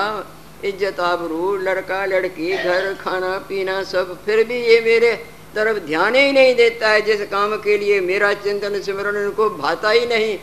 इज़्ज़त 0.63 0.99
आबरू, 0.99 1.55
लड़का, 1.57 2.05
लड़की, 2.05 2.51
घर, 2.53 2.93
खाना, 2.93 3.37
पीना 3.49 3.81
सब, 3.83 4.17
फिर 4.25 4.43
भी 4.47 4.61
ये 4.61 4.79
मेरे 4.81 5.13
तरफ़ 5.55 5.77
ध्यान 5.77 6.15
ही 6.15 6.31
नहीं 6.31 6.55
देता 6.55 6.89
है। 6.89 7.01
जिस 7.01 7.21
काम 7.29 7.55
के 7.57 7.77
लिए 7.77 7.99
मेरा 8.01 8.33
चिंतन 8.33 8.79
सिमरण 8.81 9.17
इनको 9.17 9.49
भाता 9.51 9.89
ही 9.89 10.05
नहीं। 10.05 10.37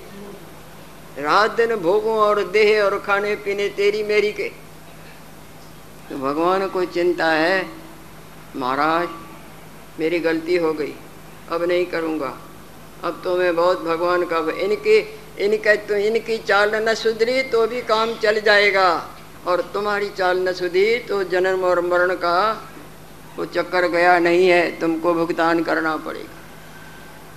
रात 1.19 1.51
दिन 1.51 1.75
भोगों 1.77 2.17
और 2.19 2.43
देह 2.49 2.83
और 2.83 2.99
खाने 2.99 3.35
पीने 3.37 3.69
तेरी 3.69 4.03
मेरी 4.03 4.33
के 4.33 4.51
तो 6.11 6.17
भगवान 6.19 6.67
को 6.69 6.85
चिंता 6.87 7.27
है, 7.27 7.67
महाराज, 8.57 9.09
मेरी 10.01 10.19
गलती 10.21 10.57
हो 10.57 10.73
गई, 10.73 10.95
अब 11.51 11.63
नहीं 11.63 11.85
करूँगा। 11.87 12.37
अब 13.05 13.21
तो 13.25 13.37
मैं 13.37 13.55
बहुत 13.57 13.83
भगवान 13.83 14.25
का, 14.25 14.39
इनकी, 14.59 14.99
इनका 15.39 15.75
तो 15.89 15.97
इनकी 15.97 16.39
चाल 16.41 16.75
न 16.79 16.95
सुधरी 16.95 17.43
तो 17.51 17.67
भी 17.67 17.81
काम 17.83 18.15
चल 18.19 18.41
जाएगा। 18.41 18.89
और 19.47 19.61
तुम्हारी 19.75 20.09
चाल 20.11 20.39
न 20.39 20.53
सुधरी 20.53 20.99
तो 20.99 21.23
जन्म 21.25 21.65
और 21.65 21.81
मरण 21.81 22.15
का 22.17 22.39
वो 23.37 23.45
चक्कर 23.47 23.87
गया 23.89 24.19
नहीं 24.19 24.49
है, 24.49 24.79
तुमको 24.81 25.15
भुगतान 25.15 25.63
करना 25.63 25.97
पड़ेगा। 25.97 26.37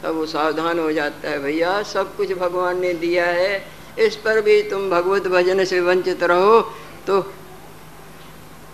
तब 0.03 0.15
वो 0.15 0.25
सावधान 0.25 0.79
हो 0.79 0.91
जाता 0.91 1.29
है, 1.29 1.39
भैया, 1.39 1.81
सब 1.83 2.15
कुछ 2.17 2.31
भगवान 2.33 2.79
ने 2.81 2.93
दिया 2.95 3.25
है, 3.27 3.63
इस 3.99 4.15
पर 4.15 4.41
भी 4.41 4.61
तुम 4.63 4.89
भगवत 4.89 5.27
भजन 5.27 5.63
से 5.65 5.79
वंचित 5.81 6.23
रहो 6.23 6.59
तो 7.07 7.21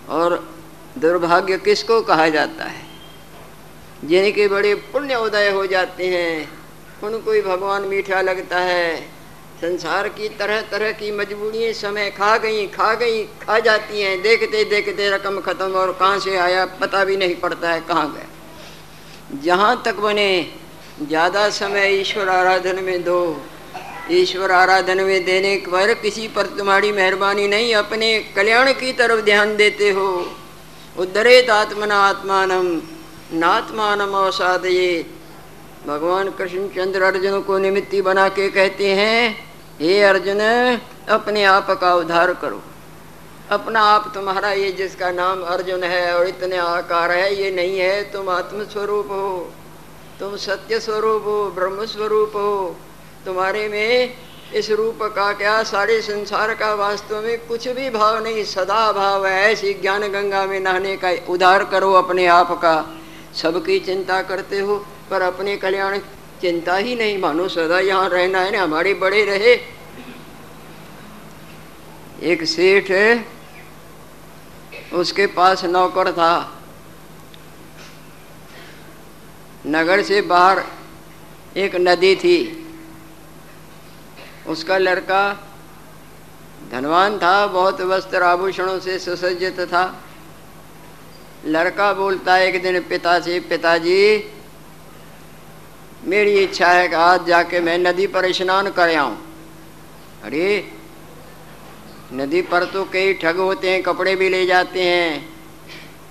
और 0.08 0.36
दुर्भाग्य 0.98 1.58
किसको 1.58 2.00
कहा 2.02 2.28
जाता 2.28 2.64
है? 2.64 2.86
जिनके 4.04 4.46
बड़े 4.48 4.74
पुण्य 4.92 5.14
उदय 5.16 5.50
हो 5.50 5.66
जाते 5.66 6.06
हैं, 6.06 6.48
उनको 7.02 7.32
ही 7.32 7.40
भगवान 7.42 7.82
मीठा 7.82 8.20
लगता 8.20 8.58
है। 8.60 9.00
संसार 9.60 10.08
की 10.08 10.28
तरह 10.28 10.60
तरह 10.62 10.92
की 10.92 11.10
मजबूरियाँ 11.10 11.72
समय 11.72 12.10
खा 12.10 12.36
गई 12.38 12.66
खा 12.66 12.92
गई, 12.94 13.22
खा 13.42 13.58
जाती 13.58 14.00
हैं। 14.02 14.20
देखते 14.22 14.64
देखते 14.64 15.08
रकम 15.10 15.40
खत्म 15.40 15.72
और 15.72 15.92
कहाँ 15.92 16.18
से 16.18 16.36
आया 16.36 16.64
पता 16.80 17.04
भी 17.04 17.16
नहीं 17.16 17.34
पड़ता 17.36 17.70
है 17.70 17.80
कहाँ 17.80 18.12
गए 18.12 19.40
जहाँ 19.42 19.82
तक 19.84 19.96
बने, 19.96 20.30
ज़्यादा 21.02 21.48
समय 21.50 22.00
ईश्वर 22.00 22.28
आराधन 22.28 22.82
में 22.84 23.02
दो। 23.04 23.20
ईश्वर 24.10 24.50
आराधन 24.50 25.00
में 25.00 25.24
देने 25.24 25.56
पर 25.56 25.94
किसी 25.94 26.28
पर 26.28 26.46
तुम्हारी 26.46 26.92
मेहरबानी 26.92 27.48
नहीं, 27.48 27.74
अपने 27.74 28.18
कल्याण 28.36 28.72
की 28.72 28.92
तरफ़ 28.92 29.24
ध्यान 29.24 29.56
देते 29.56 29.90
हो। 29.90 30.32
उद्धरेत 30.98 31.50
आत्मना 31.50 31.94
आत्मानम 31.94 32.82
नात्मानम 33.32 34.12
अवसादये। 34.14 35.06
भगवान 35.86 36.30
कृष्णचंद्र 36.30 37.02
अर्जुन 37.02 37.40
को 37.40 37.58
निमित्ती 37.58 38.02
बना 38.02 38.28
के 38.28 38.48
कहते 38.48 38.94
हैं, 38.94 39.50
हे 39.80 40.02
अर्जुन, 40.02 40.40
अपने 41.08 41.44
आप 41.44 41.70
का 41.70 41.94
उद्धार 41.94 42.34
करो। 42.34 42.62
अपना 43.50 43.80
आप 43.80 44.10
तुम्हारा 44.14 44.52
ये 44.52 44.72
जिसका 44.72 45.10
नाम 45.10 45.42
अर्जुन 45.42 45.82
है 45.82 46.18
और 46.18 46.28
इतने 46.28 46.56
आकार 46.56 47.10
है, 47.12 47.42
ये 47.42 47.50
नहीं 47.50 47.78
है, 47.78 48.12
तुम 48.12 48.28
आत्मस्वरूप 48.28 49.06
हो। 49.06 49.52
तुम 50.20 50.36
सत्य 50.36 50.80
स्वरूप 50.80 51.22
हो 51.24 51.50
ब्रह्म 51.50 51.84
स्वरूप 51.84 52.32
हो। 52.36 52.76
तुम्हारे 53.28 53.68
में 53.68 54.14
इस 54.54 54.70
रूप 54.70 54.98
का 55.02 55.32
क्या 55.32 55.62
सारे 55.62 56.00
संसार 56.02 56.54
का 56.54 56.74
वास्तव 56.74 57.22
में 57.22 57.46
कुछ 57.46 57.68
भी 57.68 57.90
भाव 57.90 58.22
नहीं, 58.24 58.44
सदा 58.44 58.92
भाव 58.92 59.26
है। 59.26 59.52
ऐसी 59.52 59.72
ज्ञान 59.74 60.02
गंगा 60.02 60.44
में 60.46 60.60
नहाने 60.60 60.96
का 60.96 61.10
उद्धार 61.28 61.64
करो 61.64 61.92
अपने 61.92 62.26
आप 62.26 62.50
का। 62.50 63.00
सबकी 63.34 63.78
चिंता 63.80 64.22
करते 64.22 64.58
हो, 64.58 64.76
पर 65.10 65.22
अपने 65.22 65.56
कल्याण 65.56 65.98
चिंता 66.40 66.76
ही 66.76 66.94
नहीं। 66.94 67.18
मानो 67.18 67.48
सदा 67.48 67.80
यहाँ 67.80 68.08
रहना 68.08 68.40
है 68.40 68.50
ना, 68.50 68.62
हमारे 68.62 68.94
बड़े 68.94 69.24
रहे। 69.24 69.54
एक 72.22 72.44
सेठ 72.44 72.90
उसके 74.92 75.26
पास 75.26 75.64
नौकर 75.64 76.12
था। 76.12 76.62
नगर 79.66 80.02
से 80.02 80.22
बाहर 80.22 80.64
एक 81.56 81.76
नदी 81.76 82.16
थी। 82.16 82.64
उसका 84.48 84.78
लड़का 84.78 85.22
धनवान 86.72 87.18
था, 87.18 87.46
बहुत 87.46 87.80
वस्त्र 87.80 88.22
आभूषणों 88.22 88.78
से 88.80 88.98
सुसज्जित 88.98 89.60
था। 89.60 89.84
लड़का 91.46 91.92
बोलता 91.92 92.34
है 92.34 92.46
एक 92.48 92.62
दिन 92.62 92.80
पिता 92.80 93.18
से 93.20 93.38
पिताजी, 93.40 94.32
मेरी 96.04 96.34
इच्छा 96.38 96.68
है 96.68 96.88
कि 96.88 96.94
आज 96.94 97.26
जाके 97.26 97.60
मैं 97.60 97.78
नदी 97.78 98.06
पर 98.06 98.32
स्नान 98.32 98.70
कर 98.70 98.94
आऊँ। 98.96 99.16
अरे, 100.24 100.72
नदी 102.12 102.42
पर 102.42 102.64
तो 102.64 102.84
कई 102.84 103.14
ठग 103.14 103.36
होते 103.36 103.70
हैं, 103.70 103.82
कपड़े 103.82 104.14
भी 104.16 104.28
ले 104.28 104.44
जाते 104.46 104.82
हैं 104.82 105.28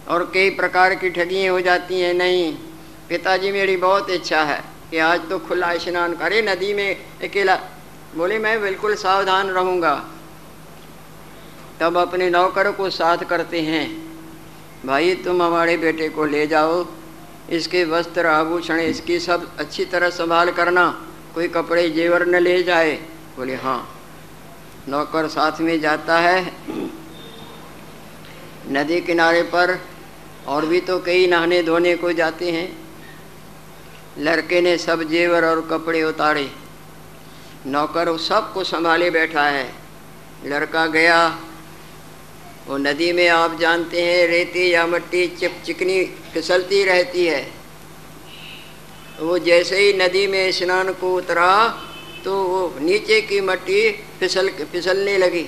और 0.08 0.30
कई 0.34 0.50
प्रकार 0.50 0.96
की 0.96 1.10
ठगियाँ 1.10 1.54
हो 1.54 1.62
जाती 1.62 2.02
हैं। 2.02 2.14
नहीं, 2.14 2.54
पिताजी 3.10 3.52
मेरी 3.52 3.78
बहुत 3.78 4.10
इच्छा 4.10 4.44
है 4.44 4.62
कि 4.92 4.98
आज 4.98 5.30
तो 5.30 5.40
खुला 5.40 5.78
स्नान 5.78 6.14
करे, 6.16 6.42
नदी 6.42 6.74
में 6.74 6.96
अकेला 7.24 7.60
बोले, 8.18 8.40
मैं 8.40 8.62
बिल्कुल 8.62 8.96
सावधान 8.96 9.48
रहूँगा। 9.48 10.06
तब 11.80 11.98
अपने 11.98 12.30
नौकर 12.30 12.72
को 12.72 12.90
साथ 12.90 13.18
करते 13.18 13.62
हैं। 13.62 14.18
भाई, 14.86 15.16
तुम 15.16 15.44
हमारे 15.44 15.78
बेटे 15.78 16.10
को 16.10 16.26
ले 16.26 16.48
जाओ। 16.48 16.88
इसके 17.50 17.84
वस्त्र, 17.84 18.26
आभूषण, 18.26 18.80
इसकी 18.80 19.20
सब 19.20 19.58
अच्छी 19.58 19.86
तरह 19.86 20.10
संभाल 20.10 20.52
करना। 20.52 21.08
कोई 21.36 21.48
कपड़े 21.48 21.90
जेवर 21.90 22.26
न 22.26 22.36
ले 22.36 22.64
जाए। 22.64 22.96
बोले 23.38 23.56
हाँ। 23.56 24.02
नौकर 24.90 25.28
साथ 25.28 25.62
में 25.62 25.82
जाता 25.82 26.20
है। 26.20 26.54
नदी 28.68 29.02
किनारे 29.02 29.42
पर 29.42 29.82
और 30.48 30.66
भी 30.66 30.82
तो 30.82 31.00
कई 31.00 31.28
नहाने 31.28 31.64
धोने 31.64 31.96
को 31.96 32.12
जाते 32.12 32.52
हैं। 32.52 32.78
लड़के 34.18 34.62
ने 34.62 34.78
सब 34.78 35.04
जेवर 35.04 35.46
और 35.46 35.68
कपड़े 35.72 36.04
उतारे। 36.04 36.67
नौकर 37.68 38.18
सबको 38.20 38.64
संभाले 38.64 39.10
बैठा 39.10 39.44
है। 39.44 39.68
लड़का 40.46 40.86
गया। 40.88 41.28
वो 42.68 42.78
नदी 42.78 43.12
में 43.14 43.28
आप 43.30 43.60
जानते 43.60 44.02
हैं, 44.02 44.28
रेती 44.28 44.72
या 44.74 44.86
मट्टी 44.88 45.28
चिप 45.40 45.62
चिकनी 45.66 46.04
फिसलती 46.34 46.84
रहती 46.84 47.26
है। 47.26 47.42
वो 49.20 49.38
जैसे 49.40 49.78
ही 49.78 49.94
नदी 49.94 50.26
में 50.28 50.52
स्नान 50.52 50.92
को 50.94 51.16
उतरा 51.16 51.52
तो 52.26 52.34
वो 52.44 52.80
नीचे 52.80 53.20
की 53.22 53.40
मट्टी 53.42 53.90
फिसल 54.20 54.50
फिसलने 54.72 55.18
लगी। 55.18 55.46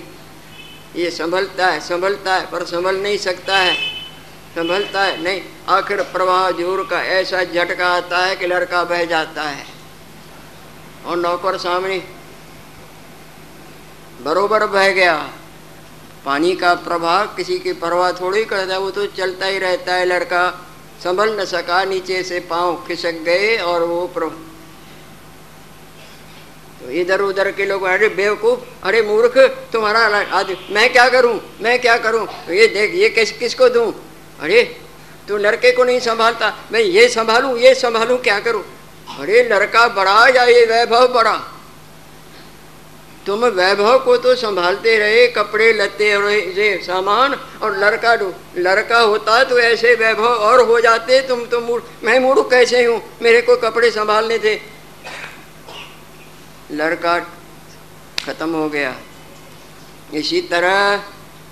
ये 0.96 1.10
संभलता 1.12 1.68
है 1.68 1.80
संभलता 1.80 2.36
है, 2.36 2.46
पर 2.52 2.64
संभल 2.66 2.96
नहीं 2.98 3.18
सकता 3.18 3.58
है। 3.58 3.74
संभलता 4.56 5.04
है, 5.04 5.22
नहीं, 5.24 5.42
आखिर 5.70 6.02
प्रवाह 6.04 6.50
ज़ोर 6.52 6.88
का 6.92 7.02
ऐसा 7.14 7.44
झटका 7.44 7.88
आता 7.88 8.26
है 8.26 8.36
कि 8.36 8.48
लड़का 8.48 8.84
बह 8.84 9.04
जाता 9.06 9.44
है। 9.44 9.79
और 11.06 11.18
नौकर 11.18 11.58
सामने। 11.58 12.02
बरोबर 14.22 14.66
बह 14.68 14.90
गया। 14.92 15.16
पानी 16.26 16.56
का 16.56 16.74
प्रभाव 16.74 17.26
किसी 17.28 17.60
की 17.60 17.74
परवाह 17.74 18.12
थोड़ी 18.12 18.44
करता 18.46 18.74
है 18.74 18.80
वो 18.80 18.90
तो 18.92 19.06
चलता 19.08 19.46
ही 19.46 19.60
रहता 19.60 19.94
है, 19.94 20.06
लड़का। 20.06 20.50
संभल 21.04 21.40
न 21.40 21.46
सका, 21.46 21.84
नीचे 21.86 22.24
से 22.24 22.40
पाँव 22.40 22.76
खिसक 22.88 23.22
गए 23.26 23.58
और 23.58 23.84
वो 23.84 24.06
तो 26.80 26.90
इधर 26.92 27.22
उधर 27.22 27.52
के 27.52 27.66
लोग, 27.66 27.84
अरे 27.84 28.08
बेवकूफ़, 28.10 28.60
अरे 28.84 29.02
मूर्ख, 29.02 29.38
तुम्हारा 29.74 30.00
आज 30.32 30.56
मैं 30.72 30.92
क्या 30.94 31.08
करूँ, 31.10 31.40
मैं 31.62 31.80
क्या 31.82 31.98
करूँ? 31.98 32.26
तो 32.26 32.54
ये 32.54 32.68
देख, 32.68 32.94
ये 32.96 33.10
किस, 33.10 33.32
किसको 33.32 33.70
दूँ? 33.70 33.92
अरे, 34.40 34.64
तू 35.28 35.38
लड़के 35.38 35.72
को 35.72 35.84
नहीं 35.84 36.00
संभालता, 36.00 36.54
मैं 36.72 36.80
ये 36.80 37.08
संभालूं 37.10 37.58
ये 37.58 37.74
संभालूं, 37.76 38.18
क्या 38.18 38.40
करूँ? 38.40 38.64
अरे 39.10 39.44
लड़का 39.44 39.88
बड़ा 39.88 40.28
या 40.28 40.44
ये 40.44 40.66
वैभव 40.66 41.08
बड़ा? 41.08 41.36
तुम 43.26 43.46
वैभव 43.46 43.98
को 44.00 44.16
तो 44.18 44.34
संभालते 44.36 44.98
रहे, 44.98 45.28
कपड़े 45.28 45.72
लत्ते 45.74 46.14
और 46.16 46.30
सामान 46.84 47.34
और 47.62 47.78
लड़का 47.78 48.14
लड़का 48.58 49.00
होता 49.00 49.44
तो 49.44 49.60
ऐसे 49.60 49.94
वैभव 49.96 50.26
और 50.26 50.62
हो 50.62 50.80
जाते। 50.80 51.20
तुम 51.22 51.46
तो 51.46 51.60
मूड 51.62 51.84
मैं 52.04 52.20
मूड 52.20 52.50
कैसे 52.50 52.84
हूँ? 52.86 53.02
मेरे 53.22 53.42
को 53.42 53.56
कपड़े 53.58 53.92
संभालने 53.92 54.38
थे। 54.40 54.56
लड़का 56.72 57.20
खत्म 58.26 58.50
हो 58.54 58.70
गया। 58.70 58.96
इसी 60.14 60.42
तरह 60.42 61.04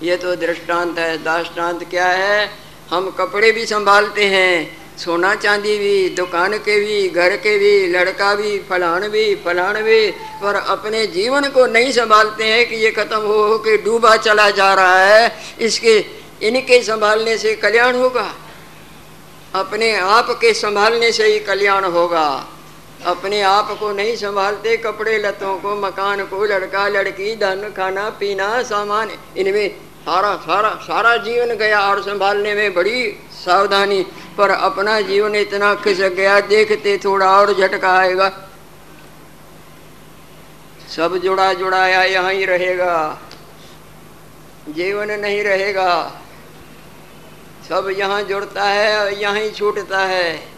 ये 0.04 0.16
तो 0.18 0.36
दृष्टांत 0.36 1.00
है। 1.00 1.18
दाष्टांत 1.24 1.84
क्या 1.90 2.08
है? 2.08 2.50
हम 2.90 3.10
कपड़े 3.12 3.52
भी 3.52 3.66
संभालते 3.66 4.26
हैं। 4.26 4.87
सोना 4.98 5.36
चांदी 5.36 5.78
भी, 5.78 6.10
दुकान 6.10 6.58
के 6.58 6.80
भी, 6.80 7.10
घर 7.10 7.36
के 7.36 7.58
भी, 7.58 7.88
लड़का 7.88 8.36
भी 8.36 8.60
फलान 8.70 9.08
भी 9.08 9.36
फलान 9.36 9.76
भी, 9.84 10.12
पर 10.12 10.56
अपने 10.56 11.08
जीवन 11.08 11.42
को 11.42 11.66
नहीं 11.66 11.92
संभालते 11.92 12.44
हैं 12.44 12.70
कि 12.70 12.76
ये 12.76 12.92
खत्म 12.92 13.18
हो 13.18 13.44
हो 13.44 13.58
के 13.58 13.78
डूबा 13.78 14.16
चला 14.18 14.50
जा 14.50 14.74
रहा 14.74 15.06
है। 15.06 15.38
इसके, 15.60 16.06
इनके 16.42 16.84
संभालने 16.84 17.38
से 17.38 17.54
कल्याण 17.54 17.96
होगा। 17.96 18.36
अपने 19.56 19.96
आप 19.96 20.30
के 20.32 20.54
संभालने 20.54 21.12
से 21.12 21.24
ही 21.24 21.40
कल्याण 21.40 21.84
होगा। 21.84 22.48
अपने 23.06 23.42
आप 23.42 23.78
को 23.80 23.92
नहीं 23.92 24.16
संभालते 24.16 24.78
कपड़े 24.78 25.18
लतों 25.18 25.60
को, 25.60 25.76
मकान 25.76 26.26
को, 26.26 26.46
लड़का, 26.46 26.88
लड़की, 26.88 27.36
धन, 27.36 27.74
खाना, 27.78 28.10
पीना, 28.10 28.64
सामान, 28.64 29.12
इनमें 29.38 29.70
सारा 30.02 30.36
सारा 30.36 30.70
सारा 30.70 31.18
जीवन 31.18 31.56
गया 31.56 31.80
और 31.80 32.02
संभालने 32.02 32.54
में 32.54 32.74
बड़ी 32.74 33.20
सावधानी, 33.48 34.02
पर 34.38 34.50
अपना 34.52 35.00
जीवन 35.04 35.36
इतना 35.36 35.74
खिसक 35.76 36.14
गया, 36.14 36.40
देखते 36.48 36.98
थोड़ा 36.98 37.30
और 37.32 37.54
झटका 37.54 37.92
आएगा। 37.94 38.30
सब 40.90 41.18
जुड़ा 41.18 41.52
जुड़ाया 41.54 42.04
यहाँ 42.06 42.32
ही 42.34 42.46
रहेगा। 42.46 42.96
जीवन 44.70 45.12
नहीं 45.12 45.44
रहेगा। 45.44 45.92
सब 47.70 47.90
यहाँ 47.98 48.22
जुड़ता 48.24 48.64
है 48.64 49.00
और 49.00 49.12
यहाँ 49.14 49.40
ही 49.40 49.50
छूटता 49.52 50.00
है। 50.00 50.58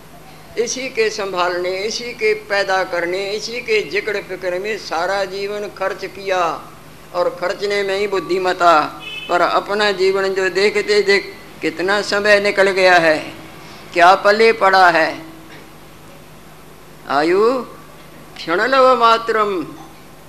इसी 0.57 0.87
के 0.89 1.09
संभालने, 1.09 1.69
इसी 1.79 2.13
के 2.13 2.33
पैदा 2.49 2.83
करने, 2.83 3.29
इसी 3.31 3.59
के 3.61 3.81
ज़िक्र 3.89 4.21
फ़िक्र 4.21 4.59
में 4.59 4.77
सारा 4.79 5.23
जीवन 5.25 5.67
खर्च 5.77 6.05
किया, 6.05 6.41
और 7.15 7.29
खर्चने 7.39 7.81
में 7.83 7.97
ही 7.97 8.07
बुद्धिमता 8.07 8.73
पर 9.29 9.41
अपना 9.41 9.91
जीवन 9.93 10.33
जो 10.33 10.49
देखते 10.51 11.01
देख 11.01 11.33
कितना 11.61 12.01
समय 12.01 12.39
निकल 12.39 12.69
गया 12.71 12.95
है? 12.95 13.17
क्या 13.93 14.13
पले 14.15 14.51
पड़ा 14.53 14.89
है? 14.89 15.09
आयु 17.09 17.63
क्षणलव 18.35 18.95
मात्रम, 18.99 19.49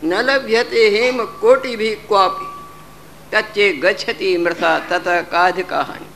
न 0.05 0.21
लभ्यते 0.21 0.89
हेम 0.91 1.25
कोटि 1.41 1.77
भी 1.77 1.91
क्वापि। 2.09 2.47
तच्चे 3.33 3.73
गच्छति 3.75 4.37
मृथा 4.39 4.79
तथा 4.89 5.21
काध 5.23 5.61
का 5.63 5.83
हानि 5.83 6.07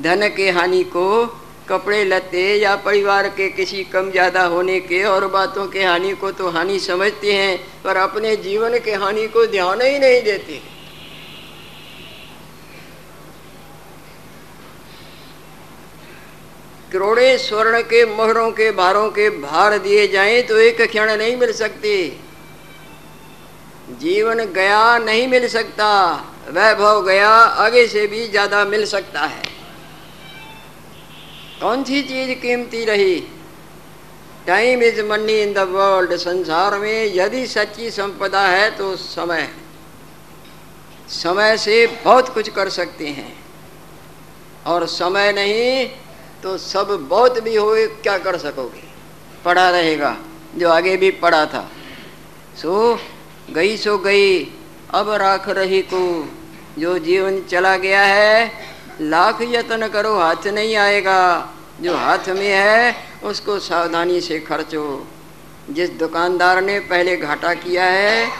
धन 0.00 0.28
के 0.28 0.50
हानि 0.50 0.82
को, 0.84 1.26
कपड़े 1.68 2.04
लते 2.04 2.42
या 2.56 2.74
परिवार 2.76 3.28
के 3.28 3.48
किसी 3.48 3.84
कम 3.84 4.10
ज़्यादा 4.10 4.42
होने 4.44 4.78
के 4.80 5.02
और 5.04 5.26
बातों 5.26 5.66
के 5.68 5.84
हानि 5.84 6.12
को 6.14 6.30
तो 6.32 6.50
हानि 6.50 6.78
समझते 6.78 7.32
हैं, 7.32 7.56
पर 7.84 7.96
अपने 7.96 8.36
जीवन 8.36 8.78
के 8.78 8.94
हानि 8.94 9.26
को 9.28 9.46
ध्यान 9.46 9.80
ही 9.82 9.98
नहीं 9.98 10.22
देते। 10.22 10.60
करोड़े 16.96 17.36
स्वर्ण 17.38 17.80
के 17.82 18.04
मोहरों 18.06 18.50
के 18.50 18.70
भारों 18.72 19.08
के 19.10 19.28
भार 19.30 19.76
दिए 19.78 20.06
जाएँ 20.08 20.42
तो 20.42 20.56
एक 20.58 20.80
क्षण 20.82 21.10
नहीं 21.16 21.36
मिल 21.36 21.52
सकती। 21.52 21.96
जीवन 24.00 24.38
गया 24.52 24.96
नहीं 24.98 25.26
मिल 25.28 25.46
सकता, 25.48 25.88
वैभव 26.48 27.02
गया 27.06 27.28
आगे 27.64 27.86
से 27.86 28.06
भी 28.06 28.26
ज़्यादा 28.28 28.64
मिल 28.64 28.84
सकता 28.84 29.20
है। 29.20 29.42
कौन 31.60 31.84
सी 31.84 32.02
चीज़ 32.02 32.32
कीमती 32.40 32.84
रही? 32.84 33.20
Time 34.46 34.82
is 34.82 35.02
money 35.02 35.40
in 35.42 35.52
the 35.52 35.66
world 35.68 36.16
संसार 36.16 36.78
में 36.78 37.14
यदि 37.14 37.46
सच्ची 37.46 37.90
संपदा 37.90 38.46
है 38.46 38.70
तो 38.70 38.94
समय। 38.96 39.48
समय 41.12 41.56
से 41.58 41.86
बहुत 42.04 42.34
कुछ 42.34 42.48
कर 42.48 42.68
सकते 42.70 43.08
हैं। 43.10 43.32
और 44.66 44.86
समय 44.88 45.32
नहीं 45.32 45.88
तो 46.42 46.58
सब 46.58 47.06
बहुत 47.08 47.38
भी 47.38 47.56
हो 47.56 47.74
क्या 48.02 48.18
कर 48.18 48.38
सकोगे? 48.38 48.84
पढ़ा 49.44 49.70
रहेगा, 49.70 50.16
जो 50.56 50.70
आगे 50.70 50.96
भी 50.96 51.10
पढ़ा 51.10 51.46
था। 51.46 51.70
सो, 52.56 52.98
गई 53.50 53.76
सो 53.76 53.98
गई, 53.98 54.44
अब 54.90 55.10
राख 55.10 55.48
रही 55.48 55.82
को। 55.82 56.28
जो 56.78 56.98
जीवन 56.98 57.42
चला 57.42 57.76
गया 57.76 58.02
है, 58.02 58.52
लाख 59.00 59.38
यत्न 59.42 59.88
करो, 59.88 60.18
हाथ 60.18 60.46
नहीं 60.46 60.76
आएगा। 60.76 61.48
जो 61.80 61.96
हाथ 61.96 62.28
में 62.28 62.48
है, 62.48 62.96
उसको 63.24 63.58
सावधानी 63.58 64.20
से 64.20 64.38
खर्चो। 64.40 65.06
जिस 65.70 65.90
दुकानदार 65.90 66.62
ने 66.62 66.78
पहले 66.80 67.16
घाटा 67.16 67.54
किया 67.54 67.84
है, 67.84 68.30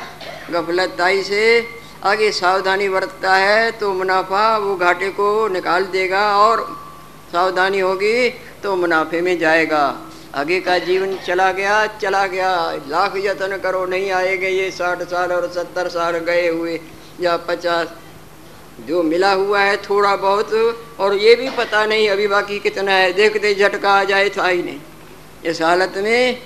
गफलताई 0.50 1.22
से 1.22 1.68
आगे 2.04 2.32
सावधानी 2.32 2.88
बरतता 2.88 3.36
है 3.36 3.70
तो 3.70 3.92
मुनाफा 3.92 4.56
वो 4.56 4.76
घाटे 4.76 5.08
को 5.10 5.48
निकाल 5.48 5.84
देगा 5.84 6.36
और 6.36 6.85
सावधानी 7.32 7.80
होगी 7.80 8.28
तो 8.62 8.74
मुनाफे 8.76 9.20
में 9.20 9.38
जाएगा। 9.38 9.84
आगे 10.34 10.60
का 10.60 10.78
जीवन 10.78 11.16
चला 11.16 11.50
गया 11.52 11.86
चला 11.86 12.26
गया। 12.26 12.50
लाख 12.88 13.12
यत्न 13.16 13.56
करो, 13.56 13.84
नहीं 13.86 14.10
आएँगे 14.10 14.48
ये 14.48 14.70
साठ 14.70 15.02
साल 15.02 15.32
और 15.32 15.50
सत्तर 15.52 15.88
साल 15.88 16.18
गए 16.20 16.48
हुए 16.48 16.80
या 17.20 17.36
पचास। 17.36 17.94
जो 18.80 19.02
मिला 19.02 19.32
हुआ 19.32 19.60
है 19.60 19.76
थोड़ा 19.76 20.16
बहुत, 20.16 20.52
और 21.00 21.14
ये 21.14 21.34
भी 21.34 21.48
पता 21.50 21.84
नहीं 21.86 22.08
अभी 22.08 22.26
बाकी 22.26 22.58
कितना 22.58 22.92
है। 22.92 23.12
देखते 23.12 23.54
झटका 23.54 23.90
आ 23.90 24.04
जाए 24.04 24.28
था 24.28 24.46
ही 24.46 24.62
नहीं। 24.62 24.80
इस 25.44 25.62
हालत 25.62 25.94
में 25.96 26.42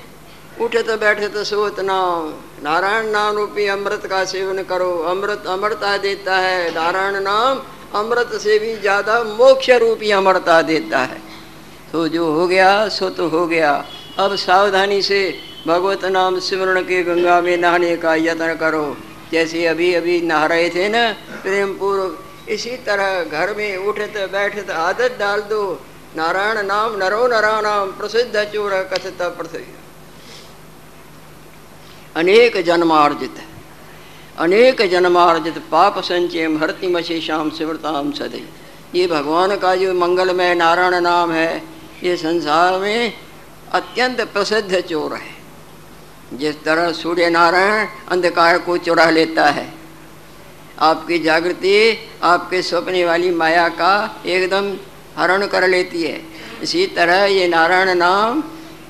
उठे 0.61 0.83
तो 0.83 0.97
बैठे 0.97 1.29
तो 1.29 1.43
सोत 1.45 1.81
नाम 1.81 2.33
नारायण 2.63 3.07
नाम 3.07 3.37
रूपी 3.37 3.67
अमृत 3.67 4.07
का 4.07 4.25
सेवन 4.25 4.63
करो। 4.63 4.91
अमृत, 5.03 5.45
अमृता 5.47 5.97
देता 5.97 6.37
है। 6.37 6.71
नारायण 6.75 7.21
नाम 7.21 7.63
अमृत 7.95 8.31
से 8.41 8.59
भी 8.59 8.75
ज़्यादा 8.77 9.23
मोक्ष 9.25 9.71
रूपी 9.83 10.11
अमरता 10.13 10.61
देता 10.63 10.99
है। 11.01 11.21
तो 11.93 12.07
जो 12.09 12.33
हो 12.33 12.47
गया, 12.47 12.89
सो 12.89 13.09
तो 13.11 13.29
हो 13.29 13.47
गया। 13.47 13.73
अब 14.19 14.35
सावधानी 14.39 15.01
से 15.03 15.21
भगवत 15.67 16.05
नाम 16.07 16.39
सिमरण 16.41 16.81
के 16.83 17.03
गंगा 17.03 17.41
में 17.41 17.57
नहाने 17.57 17.97
का 17.97 18.15
यत्न 18.17 18.55
करो। 18.55 18.97
जैसे 19.33 19.67
अभी 19.67 19.93
अभी 19.95 20.21
नहा 20.23 20.47
रहे 20.47 20.69
थे 20.71 20.89
ना 20.89 21.03
प्रेम 21.43 21.73
पूर्वक 21.75 22.51
इसी 22.51 22.77
तरह 22.87 23.25
घर 23.25 23.55
में 23.57 23.77
उठते 23.79 24.27
बैठते 24.29 24.73
आदत 24.75 25.17
डाल 25.19 25.41
दो। 25.51 25.63
नारायण 26.17 26.67
नाम, 26.67 26.97
नरो 26.97 27.27
नरा 27.29 27.61
नाम 27.61 27.91
प्रसिद्ध 27.93 28.45
चोर 28.45 28.73
कथित 28.93 29.23
प्रसिद्ध। 29.23 29.67
अनेक 32.17 32.57
जन्मार्जित 32.67 33.35
है। 33.39 33.50
अनेक 34.41 34.81
जन्मार्जित 34.91 35.59
पाप 35.71 35.99
संचय 36.01 36.47
हरतिमशेषाम 36.61 37.51
शिवरताम 37.51 38.11
सदै। 38.13 38.43
ये 38.95 39.07
भगवान 39.07 39.57
का 39.57 39.75
जो 39.77 39.93
मंगलमय 39.95 40.55
नारायण 40.55 40.95
नाम 41.01 41.33
है, 41.33 41.63
ये 42.03 42.17
संसार 42.17 42.79
में 42.79 43.13
अत्यंत 43.73 44.21
प्रसिद्ध 44.33 44.81
चोर 44.81 45.15
है। 45.15 46.39
जिस 46.39 46.63
तरह 46.65 46.91
सूर्य 46.93 47.29
नारायण 47.31 47.87
अंधकार 48.09 48.59
को 48.59 48.77
चुरा 48.79 49.09
लेता 49.11 49.45
है, 49.49 49.67
आपकी 50.81 51.19
जागृति, 51.19 51.77
आपके 52.23 52.63
सपने 52.63 53.05
वाली 53.05 53.31
माया 53.31 53.69
का 53.69 54.23
एकदम 54.27 54.73
हरण 55.17 55.47
कर 55.47 55.69
लेती 55.69 56.03
है। 56.03 56.21
इसी 56.63 56.87
तरह 56.87 57.25
ये 57.25 57.49
नारायण 57.49 57.95
नाम 57.95 58.43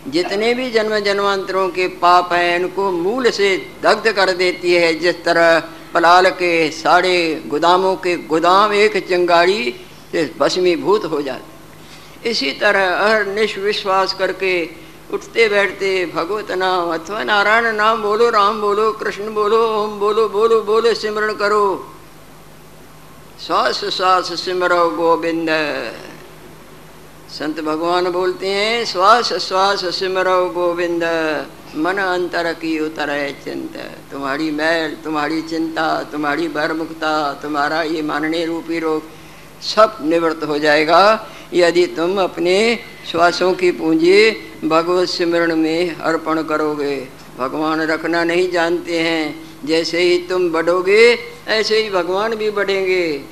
जितने 0.08 0.54
भी 0.54 0.70
जन्म 0.70 0.98
जन्मांतरों 0.98 1.68
के 1.68 1.88
पाप 1.88 2.32
हैं, 2.32 2.60
इनको 2.60 2.90
मूल 2.90 3.30
से 3.30 3.66
दग्ध 3.82 4.12
कर 4.12 4.32
देती 4.32 4.72
है। 4.74 4.94
जिस 4.94 5.24
तरह 5.24 5.60
पलाल 5.94 6.30
के 6.30 6.70
सारे 6.70 7.42
गोदामों 7.46 7.96
के 7.96 8.16
गोदाम 8.16 8.72
एक 8.72 9.08
चिंगारी 9.08 9.74
से 10.12 10.34
भस्मीभूत 10.38 11.04
हो 11.04 11.22
जाते 11.22 12.30
इसी 12.30 12.52
तरह 12.52 13.06
हर 13.06 13.26
निश्विश्वास 13.26 14.12
करके 14.14 14.68
उठते 15.12 15.48
बैठते 15.48 16.06
भगवत 16.06 16.50
नाम, 16.52 16.94
अथवा 16.94 17.24
नारायण 17.24 17.72
नाम 17.72 18.02
बोलो, 18.02 18.30
राम 18.30 18.60
बोलो, 18.60 18.92
कृष्ण 18.92 19.34
बोलो, 19.34 19.66
ओम 19.66 19.98
बोलो 19.98 20.28
बोलो 20.28 20.60
बोलो, 20.62 20.94
सिमरण 20.94 21.32
करो। 21.32 21.94
श्वास 23.46 23.84
श्वास 23.84 24.40
सिमरो 24.40 24.90
गोविंद। 24.90 25.50
संत 27.30 27.60
भगवान 27.60 28.10
बोलते 28.10 28.46
हैं, 28.46 28.84
श्वास 28.84 29.32
श्वास 29.32 29.84
सिमरो 29.94 30.48
गोविंद, 30.48 31.02
मन 31.76 31.98
अंतर 31.98 32.52
की 32.52 32.78
उतर 32.80 33.10
है 33.10 33.32
चिंत। 33.44 33.76
तुम्हारी 34.12 34.50
मैल, 34.50 34.96
तुम्हारी 35.04 35.42
चिंता, 35.42 36.02
तुम्हारी 36.02 36.48
बरमुखता 36.48 37.12
तुम्हारा 37.32 37.82
ये 37.82 38.02
मानने 38.02 38.44
रूपी 38.44 38.78
रोग 38.78 39.02
सब 39.62 39.98
निवृत्त 40.02 40.42
हो 40.42 40.58
जाएगा। 40.58 41.02
यदि 41.54 41.86
तुम 41.86 42.20
अपने 42.20 42.78
श्वासों 43.10 43.52
की 43.54 43.70
पूंजी 43.70 44.30
भगवत 44.64 45.08
सिमरण 45.08 45.56
में 45.56 45.94
अर्पण 45.96 46.42
करोगे, 46.42 47.08
भगवान 47.38 47.80
रखना 47.80 48.24
नहीं 48.24 48.50
जानते 48.50 48.98
हैं। 48.98 49.24
जैसे 49.64 50.00
ही 50.00 50.18
तुम 50.18 50.50
बढ़ोगे, 50.50 51.18
ऐसे 51.48 51.78
ही 51.78 51.90
भगवान 51.90 52.34
भी 52.34 52.50
बढ़ेंगे। 52.50 53.24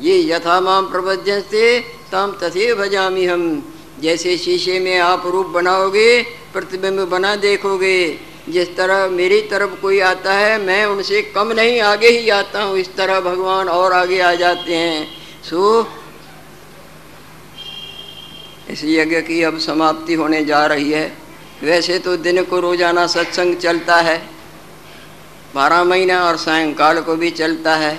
ये 0.00 0.20
यथा 0.28 0.60
माम 0.60 0.92
से 1.28 1.99
तम 2.12 2.38
तथे 2.42 2.74
भजामी 2.74 3.26
हम। 3.26 3.74
जैसे 4.00 4.36
शीशे 4.38 4.80
में 4.80 4.98
आप 4.98 5.26
रूप 5.26 5.46
बनाओगे, 5.46 6.22
प्रतिबिंब 6.52 7.00
बना 7.00 7.36
देखोगे। 7.36 8.18
जिस 8.48 8.76
तरह 8.76 9.06
मेरी 9.06 9.40
तरफ़ 9.40 9.80
कोई 9.80 10.00
आता 10.00 10.32
है, 10.32 10.58
मैं 10.58 10.86
उनसे 10.86 11.22
कम 11.22 11.52
नहीं, 11.52 11.80
आगे 11.80 12.08
ही 12.08 12.28
आता 12.28 12.62
हूँ। 12.62 12.78
इस 12.78 12.96
तरह 12.96 13.20
भगवान 13.20 13.68
और 13.68 13.92
आगे 13.92 14.20
आ 14.20 14.34
जाते 14.34 14.74
हैं। 14.74 15.06
सो, 15.44 15.88
इस 18.70 18.84
यज्ञ 18.84 19.20
की 19.20 19.42
अब 19.42 19.58
समाप्ति 19.58 20.14
होने 20.14 20.44
जा 20.44 20.66
रही 20.66 20.90
है। 20.92 21.16
वैसे 21.62 21.98
तो 21.98 22.16
दिन 22.16 22.42
को 22.44 22.60
रोज़ाना 22.60 23.06
सत्संग 23.06 23.56
चलता 23.56 23.96
है। 23.96 24.18
बारह 25.54 25.84
महीना 25.84 26.24
और 26.24 26.36
सायंकाल 26.36 27.00
को 27.00 27.16
भी 27.16 27.30
चलता 27.30 27.76
है। 27.76 27.98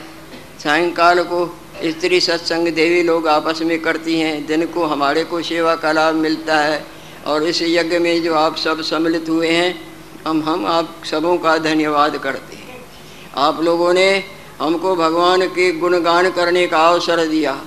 सायंकाल 0.64 1.24
को 1.24 1.46
स्त्री 1.84 2.20
सत्संग 2.22 2.68
देवी 2.68 3.02
लोग 3.04 3.28
आपस 3.28 3.62
में 3.62 3.80
करती 3.82 4.20
हैं 4.20 4.46
दिन 4.46 4.66
को 4.66 4.84
हमारे 4.86 5.24
को 5.24 5.42
सेवा 5.42 5.76
का 5.76 5.92
लाभ 5.92 6.16
मिलता 6.16 6.60
है। 6.60 6.86
और 7.26 7.44
इस 7.44 7.62
यज्ञ 7.62 8.00
में 8.00 8.22
जो 8.24 8.34
आप 8.34 8.58
सब 8.58 8.82
सम्मिलित 8.82 9.30
हुए 9.30 9.50
हैं, 9.50 9.72
हम 10.28 10.42
हम 10.44 10.66
आप 10.66 11.02
सबों 11.06 11.38
का 11.38 11.58
धन्यवाद 11.58 12.18
करते 12.18 12.56
हैं। 12.56 12.86
आप 13.38 13.62
लोगों 13.64 13.94
ने 13.94 14.24
हमको 14.60 14.96
भगवान 14.96 15.46
के 15.48 15.72
गुणगान 15.72 16.30
करने 16.30 16.66
का 16.68 16.88
अवसर 16.88 17.26
दिया 17.26 17.60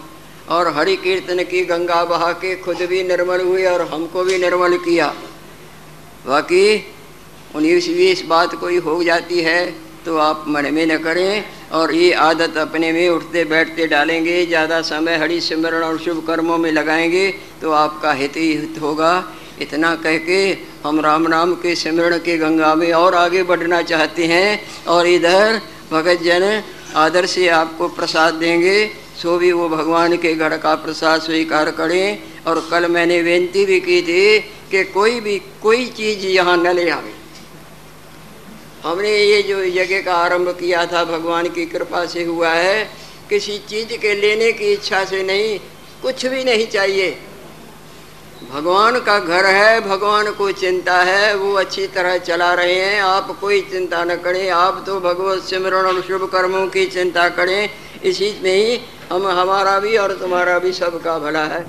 और 0.49 0.69
हरि 0.69 0.97
कीर्तन 0.97 1.43
की 1.43 1.65
गंगा 1.65 2.05
बहा 2.05 2.33
के 2.33 2.55
खुद 2.57 2.83
भी 2.83 3.03
निर्मल 3.03 3.41
हुए 3.41 3.65
और 3.67 3.83
हमको 3.83 4.25
भी 4.25 4.39
निर्मल 4.39 4.77
किया। 4.79 5.15
बाकी 6.27 6.93
उन्नीस 7.55 7.89
बीस 7.89 8.25
बात 8.27 8.55
कोई 8.55 8.79
हो 8.79 9.03
जाती 9.05 9.41
है 9.41 9.65
तो 10.05 10.17
आप 10.19 10.45
मन 10.49 10.73
में 10.75 10.87
न 10.87 10.99
करें। 10.99 11.45
और 11.75 11.95
ये 11.95 12.13
आदत 12.13 12.57
अपने 12.57 12.93
में 12.93 13.09
उठते 13.09 13.45
बैठते 13.45 13.87
डालेंगे, 13.87 14.45
ज़्यादा 14.47 14.81
समय 14.83 15.17
हरि 15.17 15.41
सिमरण 15.41 15.83
और 15.83 15.99
शुभ 15.99 16.27
कर्मों 16.27 16.59
में 16.59 16.71
लगाएँगे 16.73 17.31
तो 17.61 17.71
आपका 17.75 18.13
हित 18.13 18.37
ही 18.37 18.53
हित 18.53 18.79
होगा। 18.81 19.13
इतना 19.61 19.95
कह 19.97 20.17
के 20.19 20.39
हम 20.85 21.01
राम 21.01 21.27
नाम 21.29 21.55
के 21.55 21.75
सिमरण 21.75 22.19
के 22.19 22.37
गंगा 22.39 22.75
में 22.75 22.93
और 22.93 23.15
आगे 23.15 23.43
बढ़ना 23.43 23.81
चाहते 23.83 24.27
हैं 24.27 24.61
और 24.87 25.07
इधर 25.07 25.61
भगत 25.91 26.23
जन 26.23 26.63
आदर 26.97 27.27
से 27.27 27.49
आपको 27.49 27.89
प्रसाद 27.89 28.35
देंगे, 28.35 28.87
सो 29.23 29.37
भी 29.39 29.51
वो 29.53 29.69
भगवान 29.69 30.17
के 30.17 30.35
घर 30.35 30.57
का 30.59 30.75
प्रसाद 30.77 31.21
स्वीकार 31.21 31.71
करें। 31.71 32.35
और 32.45 32.59
कल 32.71 32.87
मैंने 32.91 33.23
बेनती 33.23 33.65
भी 33.65 33.79
की 33.81 34.01
थी 34.03 34.39
कि 34.71 34.83
कोई 34.85 35.21
भी 35.21 35.39
कोई 35.63 35.87
चीज़ 35.89 36.27
यहाँ 36.27 36.57
न 36.57 36.75
ले 36.77 36.89
आवे। 36.91 37.13
हमने 38.85 39.11
ये 39.11 39.43
जो 39.43 39.59
यज्ञ 39.59 39.99
का 40.03 40.15
आरंभ 40.15 40.49
किया 40.49 40.87
था, 40.87 41.05
भगवान 41.05 41.49
की 41.49 41.65
कृपा 41.67 42.05
से 42.07 42.25
हुआ 42.25 42.49
है। 42.49 42.91
किसी 43.31 43.59
चीज़ 43.59 43.97
के 43.97 44.15
लेने 44.15 44.53
की 44.53 44.73
इच्छा 44.73 45.05
से 45.05 45.23
नहीं, 45.23 45.59
कुछ 46.03 46.27
भी 46.27 46.45
नहीं 46.45 46.67
चाहिए। 46.67 47.19
भगवान 48.53 48.99
का 49.01 49.19
घर 49.19 49.47
है, 49.47 49.81
भगवान 49.81 50.31
को 50.31 50.53
चिंता 50.53 50.99
है, 51.03 51.35
वो 51.37 51.53
अच्छी 51.55 51.87
तरह 51.87 52.19
चला 52.19 52.53
रहे 52.55 52.75
हैं। 52.75 53.01
आप 53.03 53.39
कोई 53.41 53.61
चिंता 53.61 54.05
न 54.05 54.15
करें, 54.15 54.51
आप 54.51 54.83
तो 54.87 55.01
भगवत 55.01 55.43
सिमरण 55.43 55.87
और 55.87 56.03
शुभ 56.03 56.29
कर्मों 56.33 56.67
की 56.67 56.87
चिंता 56.87 57.29
करें। 57.29 57.71
इसी 58.05 58.41
में 58.43 58.57
ही 58.57 58.81
हम, 59.13 59.27
हमारा 59.27 59.79
भी 59.79 59.97
और 59.97 60.13
तुम्हारा 60.13 60.59
भी 60.59 60.73
सबका 60.73 61.19
भला 61.19 61.45
है। 61.45 61.67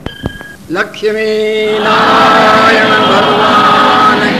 लक्ष्मी 0.71 1.79
नारायण 1.79 2.91
भगवान। 3.07 4.39